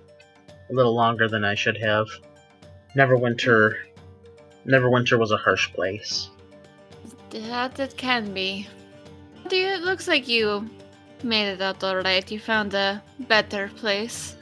little 0.70 0.96
longer 0.96 1.28
than 1.28 1.44
I 1.44 1.56
should 1.56 1.78
have. 1.78 2.08
Neverwinter, 2.96 3.76
Neverwinter 4.66 5.18
was 5.18 5.32
a 5.32 5.38
harsh 5.38 5.72
place. 5.74 6.30
That 7.32 7.80
it 7.80 7.98
can 7.98 8.34
be. 8.34 8.68
Do 9.48 9.56
you, 9.56 9.68
it 9.68 9.82
looks 9.82 10.08
like 10.08 10.28
you 10.28 10.70
made 11.24 11.48
it 11.48 11.62
out 11.62 11.84
alright. 11.84 12.32
You 12.32 12.40
found 12.40 12.74
a 12.74 13.02
better 13.28 13.70
place. 13.76 14.36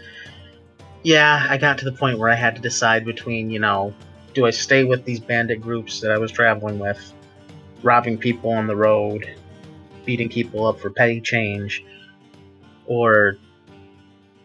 Yeah, 1.03 1.45
I 1.49 1.57
got 1.57 1.77
to 1.79 1.85
the 1.85 1.91
point 1.91 2.19
where 2.19 2.29
I 2.29 2.35
had 2.35 2.55
to 2.55 2.61
decide 2.61 3.05
between, 3.05 3.49
you 3.49 3.59
know, 3.59 3.93
do 4.33 4.45
I 4.45 4.51
stay 4.51 4.83
with 4.83 5.05
these 5.05 5.19
bandit 5.19 5.61
groups 5.61 5.99
that 6.01 6.11
I 6.11 6.17
was 6.17 6.31
traveling 6.31 6.79
with, 6.79 7.13
robbing 7.83 8.17
people 8.17 8.51
on 8.51 8.67
the 8.67 8.75
road, 8.75 9.27
beating 10.05 10.29
people 10.29 10.67
up 10.67 10.79
for 10.79 10.89
petty 10.89 11.21
change, 11.21 11.83
or 12.85 13.37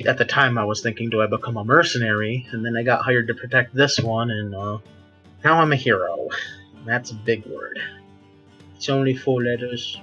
at 0.04 0.18
the 0.18 0.24
time 0.24 0.58
I 0.58 0.64
was 0.64 0.82
thinking, 0.82 1.08
do 1.08 1.22
I 1.22 1.26
become 1.26 1.56
a 1.56 1.64
mercenary? 1.64 2.46
And 2.50 2.64
then 2.64 2.76
I 2.76 2.82
got 2.82 3.02
hired 3.02 3.28
to 3.28 3.34
protect 3.34 3.74
this 3.74 3.98
one, 3.98 4.30
and 4.30 4.54
uh, 4.54 4.78
now 5.44 5.60
I'm 5.60 5.72
a 5.72 5.76
hero. 5.76 6.28
That's 6.84 7.10
a 7.12 7.14
big 7.14 7.46
word. 7.46 7.78
It's 8.76 8.88
only 8.88 9.16
four 9.16 9.42
letters. 9.42 9.98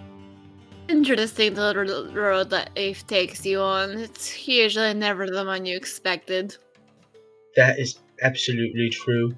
Interesting 0.90 1.54
the 1.54 1.62
little 1.62 2.12
road 2.12 2.50
that 2.50 2.72
Ace 2.76 3.04
takes 3.04 3.46
you 3.46 3.60
on. 3.60 3.92
It's 3.92 4.48
usually 4.48 4.94
never 4.94 5.28
the 5.28 5.46
one 5.46 5.66
you 5.66 5.78
expected. 5.78 6.58
That 7.56 7.80
is 7.80 8.00
absolutely 8.22 8.90
true. 8.90 9.36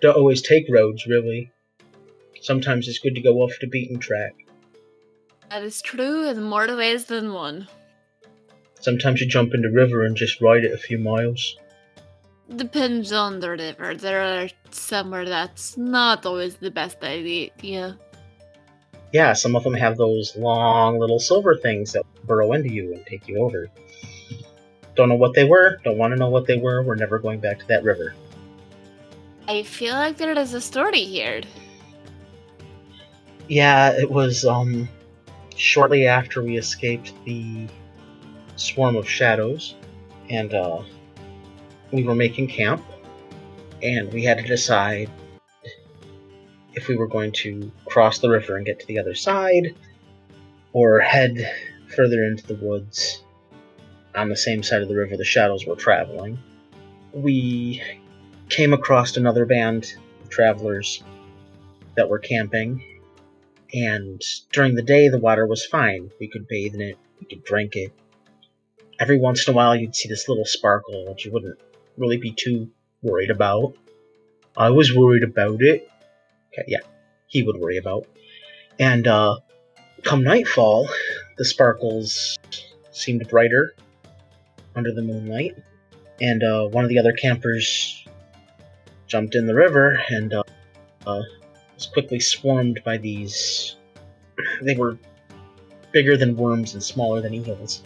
Don't 0.00 0.16
always 0.16 0.42
take 0.42 0.66
roads, 0.70 1.06
really. 1.06 1.50
Sometimes 2.40 2.88
it's 2.88 2.98
good 2.98 3.14
to 3.14 3.20
go 3.20 3.42
off 3.42 3.52
the 3.60 3.66
beaten 3.66 3.98
track. 3.98 4.34
That 5.50 5.62
is 5.62 5.80
true 5.80 6.28
in 6.28 6.42
more 6.42 6.66
ways 6.76 7.04
than 7.04 7.32
one. 7.32 7.68
Sometimes 8.86 9.20
you 9.20 9.26
jump 9.26 9.52
in 9.52 9.62
the 9.62 9.68
river 9.68 10.04
and 10.04 10.16
just 10.16 10.40
ride 10.40 10.62
it 10.62 10.70
a 10.72 10.78
few 10.78 10.96
miles. 10.96 11.56
Depends 12.54 13.10
on 13.10 13.40
the 13.40 13.50
river. 13.50 13.96
There 13.96 14.22
are 14.22 14.48
somewhere 14.70 15.24
that's 15.24 15.76
not 15.76 16.24
always 16.24 16.54
the 16.54 16.70
best 16.70 17.02
idea. 17.02 17.98
Yeah, 19.12 19.32
some 19.32 19.56
of 19.56 19.64
them 19.64 19.74
have 19.74 19.96
those 19.96 20.36
long 20.36 21.00
little 21.00 21.18
silver 21.18 21.56
things 21.56 21.94
that 21.94 22.04
burrow 22.28 22.52
into 22.52 22.72
you 22.72 22.94
and 22.94 23.04
take 23.06 23.26
you 23.26 23.38
over. 23.38 23.66
Don't 24.94 25.08
know 25.08 25.16
what 25.16 25.34
they 25.34 25.42
were, 25.42 25.78
don't 25.82 25.98
want 25.98 26.12
to 26.12 26.16
know 26.16 26.30
what 26.30 26.46
they 26.46 26.56
were, 26.56 26.84
we're 26.84 26.94
never 26.94 27.18
going 27.18 27.40
back 27.40 27.58
to 27.58 27.66
that 27.66 27.82
river. 27.82 28.14
I 29.48 29.64
feel 29.64 29.94
like 29.94 30.16
there 30.16 30.38
is 30.38 30.54
a 30.54 30.60
story 30.60 31.00
here. 31.00 31.40
Yeah, 33.48 33.98
it 33.98 34.08
was 34.08 34.44
um 34.44 34.88
shortly 35.56 36.06
after 36.06 36.40
we 36.40 36.56
escaped 36.56 37.12
the 37.24 37.66
swarm 38.56 38.96
of 38.96 39.08
shadows 39.08 39.74
and 40.30 40.54
uh 40.54 40.82
we 41.92 42.02
were 42.02 42.14
making 42.14 42.48
camp 42.48 42.84
and 43.82 44.12
we 44.12 44.24
had 44.24 44.38
to 44.38 44.44
decide 44.44 45.10
if 46.74 46.88
we 46.88 46.96
were 46.96 47.06
going 47.06 47.32
to 47.32 47.70
cross 47.86 48.18
the 48.18 48.28
river 48.28 48.56
and 48.56 48.66
get 48.66 48.80
to 48.80 48.86
the 48.86 48.98
other 48.98 49.14
side 49.14 49.74
or 50.72 51.00
head 51.00 51.38
further 51.94 52.24
into 52.24 52.46
the 52.46 52.54
woods 52.56 53.22
on 54.14 54.28
the 54.28 54.36
same 54.36 54.62
side 54.62 54.82
of 54.82 54.88
the 54.88 54.96
river 54.96 55.16
the 55.16 55.24
shadows 55.24 55.66
were 55.66 55.76
traveling. 55.76 56.38
We 57.12 57.82
came 58.48 58.72
across 58.72 59.16
another 59.16 59.46
band 59.46 59.94
of 60.22 60.28
travelers 60.28 61.02
that 61.96 62.08
were 62.08 62.18
camping, 62.18 62.82
and 63.72 64.22
during 64.52 64.74
the 64.74 64.82
day 64.82 65.08
the 65.08 65.18
water 65.18 65.46
was 65.46 65.64
fine. 65.64 66.10
We 66.20 66.28
could 66.28 66.46
bathe 66.46 66.74
in 66.74 66.80
it, 66.80 66.98
we 67.20 67.26
could 67.26 67.44
drink 67.44 67.76
it. 67.76 67.92
Every 68.98 69.18
once 69.18 69.46
in 69.46 69.52
a 69.52 69.56
while 69.56 69.76
you'd 69.76 69.94
see 69.94 70.08
this 70.08 70.28
little 70.28 70.44
sparkle 70.44 71.04
that 71.06 71.24
you 71.24 71.32
wouldn't 71.32 71.58
really 71.96 72.16
be 72.16 72.32
too 72.32 72.70
worried 73.02 73.30
about. 73.30 73.74
I 74.56 74.70
was 74.70 74.94
worried 74.94 75.22
about 75.22 75.60
it. 75.60 75.88
Okay, 76.52 76.64
yeah, 76.66 76.78
he 77.26 77.42
would 77.42 77.56
worry 77.56 77.76
about. 77.76 78.06
And 78.78 79.06
uh, 79.06 79.36
come 80.02 80.22
nightfall, 80.22 80.88
the 81.36 81.44
sparkles 81.44 82.38
seemed 82.90 83.28
brighter 83.28 83.74
under 84.74 84.92
the 84.92 85.02
moonlight, 85.02 85.56
and 86.20 86.42
uh, 86.42 86.66
one 86.68 86.84
of 86.84 86.88
the 86.88 86.98
other 86.98 87.12
campers 87.12 88.06
jumped 89.06 89.34
in 89.34 89.46
the 89.46 89.54
river 89.54 90.02
and 90.08 90.32
uh, 90.32 90.42
uh, 91.06 91.22
was 91.74 91.86
quickly 91.86 92.20
swarmed 92.20 92.80
by 92.84 92.96
these. 92.96 93.76
They 94.62 94.74
were 94.74 94.98
bigger 95.92 96.16
than 96.16 96.36
worms 96.36 96.74
and 96.74 96.82
smaller 96.82 97.20
than 97.20 97.34
eels, 97.34 97.82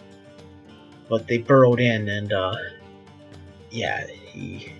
but 1.10 1.26
they 1.26 1.38
burrowed 1.38 1.80
in 1.80 2.08
and 2.08 2.32
uh, 2.32 2.54
yeah, 3.70 4.06
he 4.06 4.72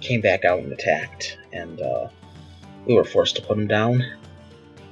came 0.00 0.20
back 0.20 0.44
out 0.44 0.60
and 0.60 0.72
attacked, 0.72 1.38
and 1.52 1.80
uh, 1.80 2.08
we 2.86 2.94
were 2.94 3.04
forced 3.04 3.36
to 3.36 3.42
put 3.42 3.58
him 3.58 3.66
down. 3.66 4.04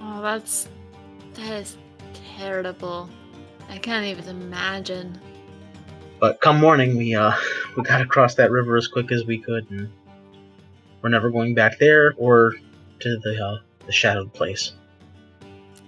Oh, 0.01 0.23
that's 0.23 0.69
that 1.35 1.53
is 1.53 1.77
terrible. 2.37 3.09
I 3.69 3.79
can't 3.79 4.07
even 4.07 4.29
imagine. 4.29 5.21
But 6.21 6.41
come 6.41 6.61
morning, 6.61 6.97
we 6.97 7.15
uh 7.15 7.33
we 7.77 7.83
got 7.83 8.01
across 8.01 8.35
that 8.37 8.51
river 8.51 8.77
as 8.77 8.89
quick 8.89 9.13
as 9.13 9.25
we 9.25 9.39
could, 9.39 9.71
and 9.71 9.91
we're 11.03 11.11
never 11.11 11.31
going 11.31 11.55
back 11.55 11.79
there 11.79 12.15
or 12.17 12.55
to 13.01 13.19
the 13.19 13.45
uh, 13.45 13.59
the 13.87 13.93
shadowed 13.93 14.33
place. 14.33 14.73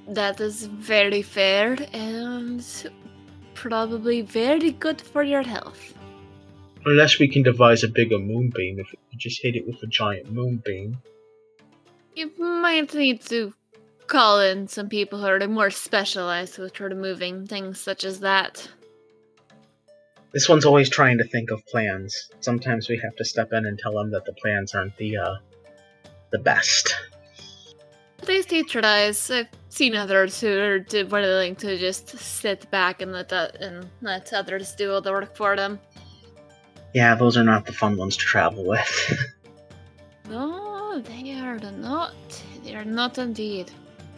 That 0.08 0.40
is 0.40 0.64
very 0.64 1.20
fair 1.20 1.76
and 1.92 2.64
probably 3.58 4.20
very 4.20 4.70
good 4.70 5.00
for 5.00 5.24
your 5.24 5.42
health. 5.42 5.92
Unless 6.86 7.18
we 7.18 7.26
can 7.26 7.42
devise 7.42 7.82
a 7.82 7.88
bigger 7.88 8.18
moonbeam, 8.18 8.78
if 8.78 8.86
we 8.92 9.18
just 9.18 9.42
hit 9.42 9.56
it 9.56 9.66
with 9.66 9.82
a 9.82 9.86
giant 9.88 10.32
moonbeam. 10.32 10.96
You 12.14 12.30
might 12.38 12.94
need 12.94 13.20
to 13.22 13.52
call 14.06 14.40
in 14.40 14.68
some 14.68 14.88
people 14.88 15.18
who 15.18 15.26
are 15.26 15.48
more 15.48 15.70
specialized 15.70 16.56
with 16.58 16.76
sort 16.76 16.92
of 16.92 16.98
moving 16.98 17.48
things 17.48 17.80
such 17.80 18.04
as 18.04 18.20
that. 18.20 18.68
This 20.32 20.48
one's 20.48 20.64
always 20.64 20.88
trying 20.88 21.18
to 21.18 21.24
think 21.24 21.50
of 21.50 21.66
plans. 21.66 22.30
Sometimes 22.38 22.88
we 22.88 22.98
have 22.98 23.16
to 23.16 23.24
step 23.24 23.52
in 23.52 23.66
and 23.66 23.76
tell 23.76 23.94
them 23.94 24.12
that 24.12 24.24
the 24.24 24.34
plans 24.34 24.72
aren't 24.72 24.96
the 24.98 25.16
uh, 25.16 25.34
the 26.30 26.38
best. 26.38 26.94
At 28.28 28.34
least 28.34 28.50
he 28.50 28.62
tries. 28.62 29.30
I've 29.30 29.48
seen 29.70 29.96
others 29.96 30.38
who 30.38 30.48
are 30.48 30.84
willing 31.06 31.56
to 31.56 31.78
just 31.78 32.10
sit 32.10 32.70
back 32.70 33.00
and 33.00 33.10
let 33.10 33.30
that 33.30 33.56
and 33.62 33.88
let 34.02 34.34
others 34.34 34.74
do 34.74 34.92
all 34.92 35.00
the 35.00 35.12
work 35.12 35.34
for 35.34 35.56
them. 35.56 35.80
Yeah, 36.92 37.14
those 37.14 37.38
are 37.38 37.42
not 37.42 37.64
the 37.64 37.72
fun 37.72 37.96
ones 37.96 38.18
to 38.18 38.26
travel 38.26 38.66
with. 38.66 39.14
no, 40.28 41.00
they 41.00 41.40
are 41.40 41.58
not. 41.58 42.12
They 42.64 42.74
are 42.74 42.84
not 42.84 43.16
indeed. 43.16 43.70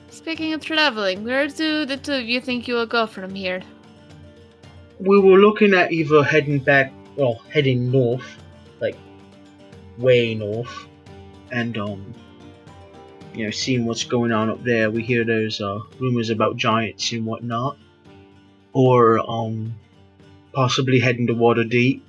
Speaking 0.09 0.55
of 0.55 0.64
traveling, 0.64 1.23
where 1.23 1.46
do 1.46 1.87
the 1.87 1.96
two 1.96 2.14
of 2.14 2.25
you 2.25 2.40
think 2.40 2.66
you 2.66 2.75
will 2.75 2.87
go 2.87 3.07
from 3.07 3.33
here? 3.33 3.62
We 4.99 5.20
were 5.20 5.38
looking 5.38 5.73
at 5.73 5.92
either 5.92 6.25
heading 6.25 6.59
back, 6.59 6.92
well, 7.14 7.42
heading 7.49 7.92
north, 7.92 8.27
like 8.81 8.96
way 9.99 10.35
north, 10.35 10.88
and 11.53 11.79
um, 11.79 12.12
you 13.40 13.46
know, 13.46 13.50
seeing 13.50 13.87
what's 13.87 14.05
going 14.05 14.33
on 14.33 14.50
up 14.50 14.62
there. 14.64 14.90
We 14.90 15.03
hear 15.03 15.24
there's 15.24 15.62
uh, 15.62 15.81
rumors 15.98 16.29
about 16.29 16.59
giants 16.59 17.11
and 17.12 17.24
whatnot, 17.24 17.79
or 18.74 19.18
um, 19.18 19.74
possibly 20.53 21.00
heading 21.00 21.26
to 21.29 21.35
Waterdeep. 21.35 22.03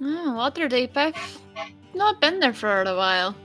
Oh, 0.00 0.32
Waterdeep, 0.34 0.96
I've 0.96 1.38
not 1.94 2.22
been 2.22 2.40
there 2.40 2.54
for 2.54 2.82
a 2.84 2.96
while. 2.96 3.36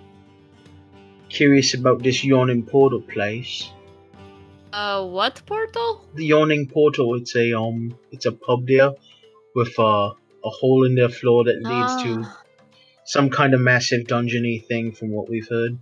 Curious 1.28 1.73
about 1.73 2.02
this 2.02 2.23
yawning 2.23 2.63
portal 2.63 3.02
place. 3.02 3.69
Uh, 4.71 5.06
what 5.06 5.41
portal? 5.45 6.06
The 6.15 6.26
yawning 6.26 6.67
portal. 6.69 7.15
It's 7.15 7.36
a 7.36 7.60
um, 7.60 7.97
it's 8.13 8.26
a 8.26 8.32
pub 8.32 8.67
there 8.67 8.91
with 9.54 9.78
uh, 9.78 10.13
a 10.45 10.49
hole 10.49 10.86
in 10.86 10.95
their 10.95 11.10
floor 11.10 11.43
that 11.43 11.58
leads 11.62 12.04
to 12.04 12.23
Ah, 12.23 12.41
some 13.04 13.30
kind 13.30 13.54
of 13.54 13.60
massive 13.60 14.08
dungeony 14.08 14.65
thing, 14.65 14.93
from 14.93 15.12
what 15.12 15.30
we've 15.30 15.49
heard. 15.49 15.78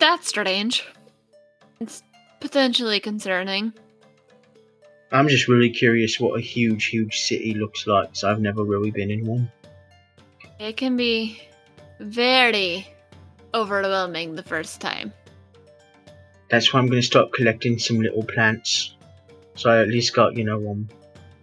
That's 0.00 0.28
strange. 0.28 0.84
It's 1.78 2.02
potentially 2.40 3.00
concerning. 3.00 3.74
I'm 5.12 5.28
just 5.28 5.46
really 5.46 5.70
curious 5.70 6.18
what 6.18 6.38
a 6.38 6.42
huge, 6.42 6.86
huge 6.86 7.20
city 7.20 7.52
looks 7.54 7.86
like. 7.86 8.10
So 8.12 8.30
I've 8.30 8.40
never 8.40 8.64
really 8.64 8.90
been 8.90 9.10
in 9.10 9.26
one. 9.26 9.52
It 10.58 10.76
can 10.78 10.96
be 10.96 11.42
very 12.00 12.88
overwhelming 13.52 14.34
the 14.34 14.42
first 14.42 14.80
time. 14.80 15.12
That's 16.48 16.72
why 16.72 16.80
I'm 16.80 16.86
going 16.86 17.00
to 17.00 17.06
start 17.06 17.32
collecting 17.32 17.78
some 17.78 18.00
little 18.00 18.22
plants. 18.24 18.94
So 19.54 19.70
I 19.70 19.80
at 19.80 19.88
least 19.88 20.14
got, 20.14 20.34
you 20.34 20.44
know, 20.44 20.70
um, 20.70 20.88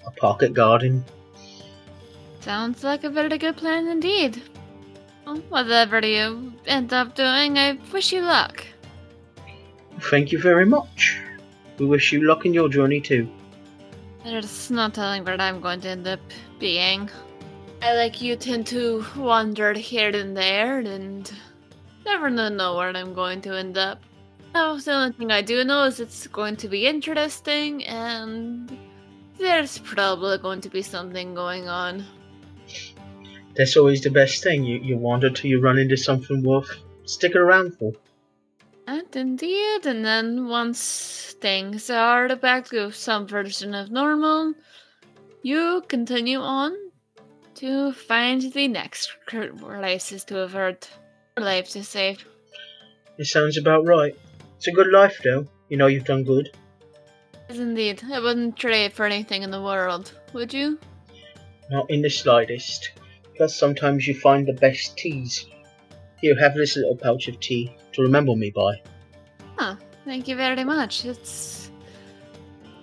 a 0.05 0.11
pocket 0.11 0.53
garden. 0.53 1.05
Sounds 2.39 2.83
like 2.83 3.03
a 3.03 3.09
very 3.09 3.37
good 3.37 3.57
plan 3.57 3.87
indeed. 3.87 4.41
Whatever 5.49 6.05
you 6.05 6.53
end 6.65 6.93
up 6.93 7.15
doing, 7.15 7.57
I 7.57 7.77
wish 7.91 8.13
you 8.13 8.21
luck. 8.21 8.65
Thank 9.99 10.31
you 10.31 10.39
very 10.39 10.65
much. 10.65 11.19
We 11.77 11.85
wish 11.85 12.13
you 12.13 12.21
luck 12.21 12.45
in 12.45 12.53
your 12.53 12.69
journey 12.69 13.01
too. 13.01 13.29
There's 14.23 14.71
no 14.71 14.89
telling 14.89 15.25
where 15.25 15.39
I'm 15.39 15.59
going 15.59 15.81
to 15.81 15.89
end 15.89 16.07
up 16.07 16.21
being. 16.59 17.09
I, 17.81 17.93
like 17.95 18.21
you, 18.21 18.35
tend 18.35 18.67
to 18.67 19.05
wander 19.17 19.73
here 19.73 20.09
and 20.09 20.35
there 20.35 20.79
and 20.79 21.31
never 22.05 22.29
know 22.29 22.77
where 22.77 22.95
I'm 22.95 23.13
going 23.13 23.41
to 23.41 23.57
end 23.57 23.77
up. 23.77 24.01
Oh, 24.55 24.79
the 24.79 24.93
only 24.93 25.11
thing 25.13 25.31
I 25.31 25.41
do 25.41 25.63
know 25.63 25.83
is 25.83 25.99
it's 25.99 26.25
going 26.27 26.55
to 26.57 26.67
be 26.67 26.87
interesting 26.87 27.83
and 27.83 28.75
there's 29.37 29.77
probably 29.79 30.37
going 30.37 30.61
to 30.61 30.69
be 30.69 30.81
something 30.81 31.35
going 31.35 31.67
on. 31.67 32.05
That's 33.57 33.75
always 33.75 34.01
the 34.01 34.11
best 34.11 34.43
thing. 34.43 34.63
You, 34.63 34.77
you 34.77 34.97
wander 34.97 35.29
till 35.29 35.49
you 35.49 35.59
run 35.59 35.79
into 35.79 35.97
something 35.97 36.43
worth 36.43 36.69
sticking 37.05 37.41
around 37.41 37.77
for. 37.77 37.93
And 38.85 39.15
indeed, 39.15 39.85
and 39.85 40.05
then 40.05 40.47
once 40.47 41.35
things 41.41 41.89
are 41.89 42.33
back 42.35 42.67
to 42.69 42.91
some 42.91 43.27
version 43.27 43.73
of 43.73 43.91
normal, 43.91 44.53
you 45.41 45.83
continue 45.87 46.39
on 46.39 46.73
to 47.55 47.91
find 47.91 48.41
the 48.53 48.67
next 48.67 49.11
places 49.27 50.23
to 50.25 50.39
avert 50.39 50.89
life 51.37 51.69
to 51.71 51.83
save. 51.83 52.23
It 53.17 53.25
sounds 53.25 53.57
about 53.57 53.85
right. 53.85 54.15
It's 54.57 54.67
a 54.67 54.71
good 54.71 54.87
life, 54.87 55.19
though. 55.23 55.47
You 55.69 55.77
know 55.77 55.87
you've 55.87 56.05
done 56.05 56.23
good. 56.23 56.51
Yes, 57.49 57.57
indeed. 57.57 58.03
I 58.11 58.19
wouldn't 58.19 58.57
trade 58.57 58.93
for 58.93 59.05
anything 59.05 59.41
in 59.41 59.51
the 59.51 59.61
world, 59.61 60.13
would 60.33 60.53
you? 60.53 60.77
Not 61.69 61.89
in 61.89 62.01
the 62.01 62.09
slightest. 62.09 62.91
Plus, 63.37 63.55
sometimes 63.55 64.07
you 64.07 64.15
find 64.15 64.47
the 64.47 64.53
best 64.53 64.97
teas. 64.97 65.45
Here, 66.19 66.35
have 66.39 66.55
this 66.55 66.75
little 66.75 66.95
pouch 66.95 67.27
of 67.27 67.39
tea 67.39 67.75
to 67.93 68.01
remember 68.01 68.35
me 68.35 68.49
by. 68.49 68.81
Ah, 69.59 69.77
Thank 70.07 70.29
you 70.29 70.37
very 70.37 70.63
much. 70.63 71.03
It's 71.03 71.69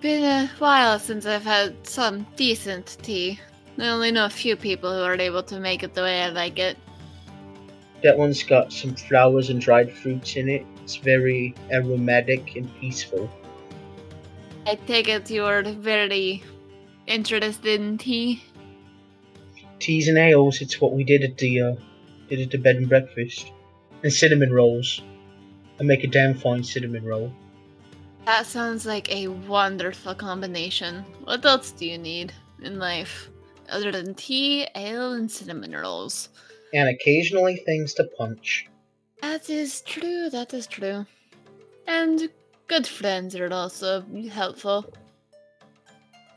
been 0.03 0.25
a 0.25 0.47
while 0.59 0.99
since 0.99 1.25
I've 1.25 1.43
had 1.43 1.75
some 1.87 2.27
decent 2.37 2.99
tea. 3.01 3.41
I 3.79 3.89
only 3.89 4.13
know 4.13 4.27
a 4.27 4.31
few 4.31 4.57
people 4.57 4.93
who 4.93 5.03
are 5.03 5.19
able 5.19 5.43
to 5.45 5.59
make 5.59 5.83
it 5.83 5.95
the 5.95 6.03
way 6.03 6.21
I 6.21 6.29
like 6.29 6.59
it. 6.59 6.77
That 8.03 8.19
one's 8.19 8.43
got 8.43 8.75
some 8.75 8.95
flowers 8.95 9.49
and 9.49 9.59
dried 9.59 9.91
fruits 9.91 10.37
in 10.37 10.51
it. 10.51 10.67
It's 10.83 10.97
very 10.97 11.55
aromatic 11.73 12.57
and 12.57 12.69
peaceful. 12.79 13.31
I 14.67 14.75
take 14.75 15.09
it 15.09 15.31
you're 15.31 15.63
very 15.63 16.43
interested 17.07 17.81
in 17.81 17.97
tea. 17.97 18.43
Teas 19.79 20.09
and 20.09 20.19
ales, 20.19 20.61
it's 20.61 20.81
what 20.81 20.93
we 20.93 21.05
did 21.05 21.23
at 21.23 21.39
the 21.39 21.61
uh, 21.61 21.75
did 22.29 22.41
at 22.41 22.51
the 22.51 22.59
bed 22.59 22.77
and 22.77 22.89
breakfast. 22.89 23.53
And 24.03 24.13
cinnamon 24.13 24.53
rolls. 24.53 25.01
I 25.81 25.83
make 25.83 26.05
a 26.05 26.07
damn 26.07 26.35
fine 26.35 26.63
cinnamon 26.63 27.05
roll. 27.05 27.33
That 28.27 28.47
sounds 28.47 28.87
like 28.87 29.11
a 29.11 29.29
wonderful 29.29 30.15
combination. 30.15 31.05
What 31.25 31.45
else 31.45 31.73
do 31.73 31.87
you 31.87 31.99
need 31.99 32.33
in 32.63 32.79
life 32.79 33.29
other 33.69 33.93
than 33.93 34.15
tea, 34.15 34.67
ale, 34.75 35.13
and 35.13 35.31
cinnamon 35.31 35.73
rolls? 35.73 36.31
And 36.73 36.89
occasionally 36.89 37.57
things 37.57 37.95
to 37.95 38.05
punch. 38.17 38.69
That 39.21 39.51
is 39.51 39.83
true, 39.83 40.31
that 40.31 40.55
is 40.55 40.67
true. 40.67 41.07
And 41.87 42.31
good 42.67 42.87
friends 42.87 43.35
are 43.37 43.53
also 43.53 44.05
helpful. 44.31 44.93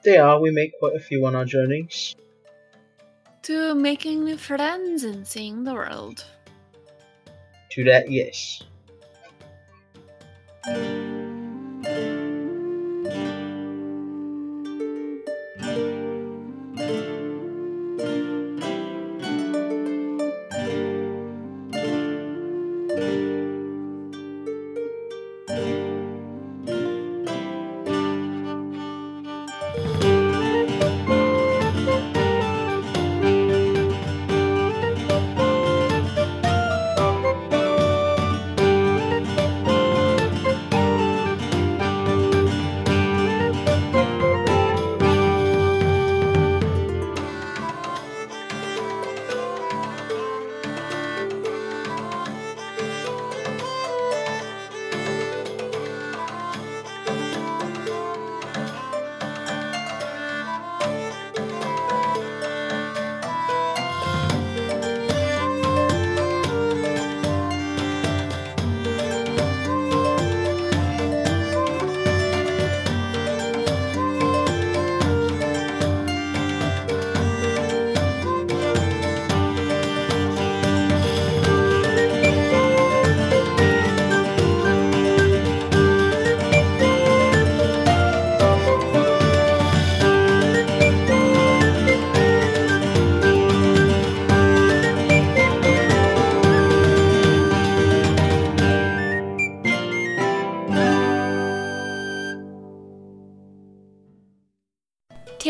They 0.04 0.18
are, 0.18 0.40
we 0.40 0.52
make 0.52 0.78
quite 0.80 0.96
a 0.96 1.00
few 1.00 1.26
on 1.26 1.36
our 1.36 1.46
journeys. 1.46 2.16
To 3.48 3.74
making 3.76 4.26
new 4.26 4.36
friends 4.36 5.06
and 5.06 5.26
seeing 5.26 5.64
the 5.64 5.74
world. 5.74 6.26
To 7.70 7.84
that, 7.86 8.12
yes. 8.12 8.62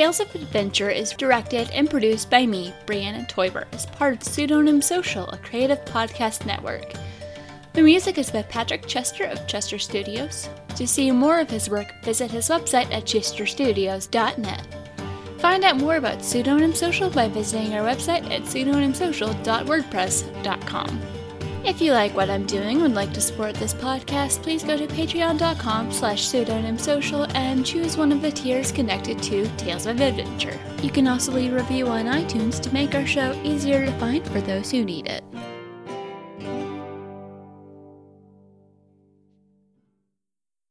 Tales 0.07 0.21
of 0.21 0.33
Adventure 0.35 0.89
is 0.89 1.11
directed 1.11 1.69
and 1.71 1.89
produced 1.89 2.29
by 2.29 2.45
me, 2.45 2.73
Brianna 2.85 3.29
Toiber, 3.29 3.65
as 3.73 3.87
part 3.87 4.13
of 4.13 4.23
Pseudonym 4.23 4.81
Social, 4.81 5.27
a 5.31 5.37
creative 5.37 5.83
podcast 5.83 6.45
network. 6.45 6.93
The 7.73 7.81
music 7.81 8.17
is 8.17 8.31
by 8.31 8.43
Patrick 8.43 8.87
Chester 8.87 9.25
of 9.25 9.45
Chester 9.47 9.77
Studios. 9.77 10.47
To 10.77 10.87
see 10.87 11.11
more 11.11 11.41
of 11.41 11.49
his 11.49 11.69
work, 11.69 11.93
visit 12.05 12.31
his 12.31 12.47
website 12.47 12.89
at 12.93 13.03
chesterstudios.net. 13.03 14.65
Find 15.39 15.65
out 15.65 15.75
more 15.75 15.97
about 15.97 16.23
Pseudonym 16.23 16.73
Social 16.73 17.09
by 17.09 17.27
visiting 17.27 17.73
our 17.73 17.85
website 17.85 18.31
at 18.31 18.43
pseudonymsocial.wordpress.com. 18.43 21.16
If 21.67 21.81
you 21.81 21.91
like 21.91 22.15
what 22.15 22.29
I'm 22.29 22.45
doing 22.45 22.77
and 22.77 22.81
would 22.83 22.93
like 22.93 23.11
to 23.11 23.19
support 23.19 23.53
this 23.53 23.73
podcast, 23.73 24.41
please 24.41 24.63
go 24.63 24.77
to 24.77 24.87
patreon.com 24.87 25.91
slash 25.91 26.25
pseudonymsocial 26.25 27.29
and 27.35 27.65
choose 27.65 27.97
one 27.97 28.13
of 28.13 28.21
the 28.21 28.31
tiers 28.31 28.71
connected 28.71 29.21
to 29.23 29.45
Tales 29.57 29.85
of 29.85 29.99
Adventure. 29.99 30.57
You 30.81 30.89
can 30.89 31.09
also 31.09 31.33
leave 31.33 31.51
a 31.51 31.57
review 31.57 31.87
on 31.87 32.05
iTunes 32.05 32.61
to 32.61 32.73
make 32.73 32.95
our 32.95 33.05
show 33.05 33.37
easier 33.43 33.85
to 33.85 33.91
find 33.99 34.25
for 34.29 34.39
those 34.39 34.71
who 34.71 34.85
need 34.85 35.07
it. 35.07 35.25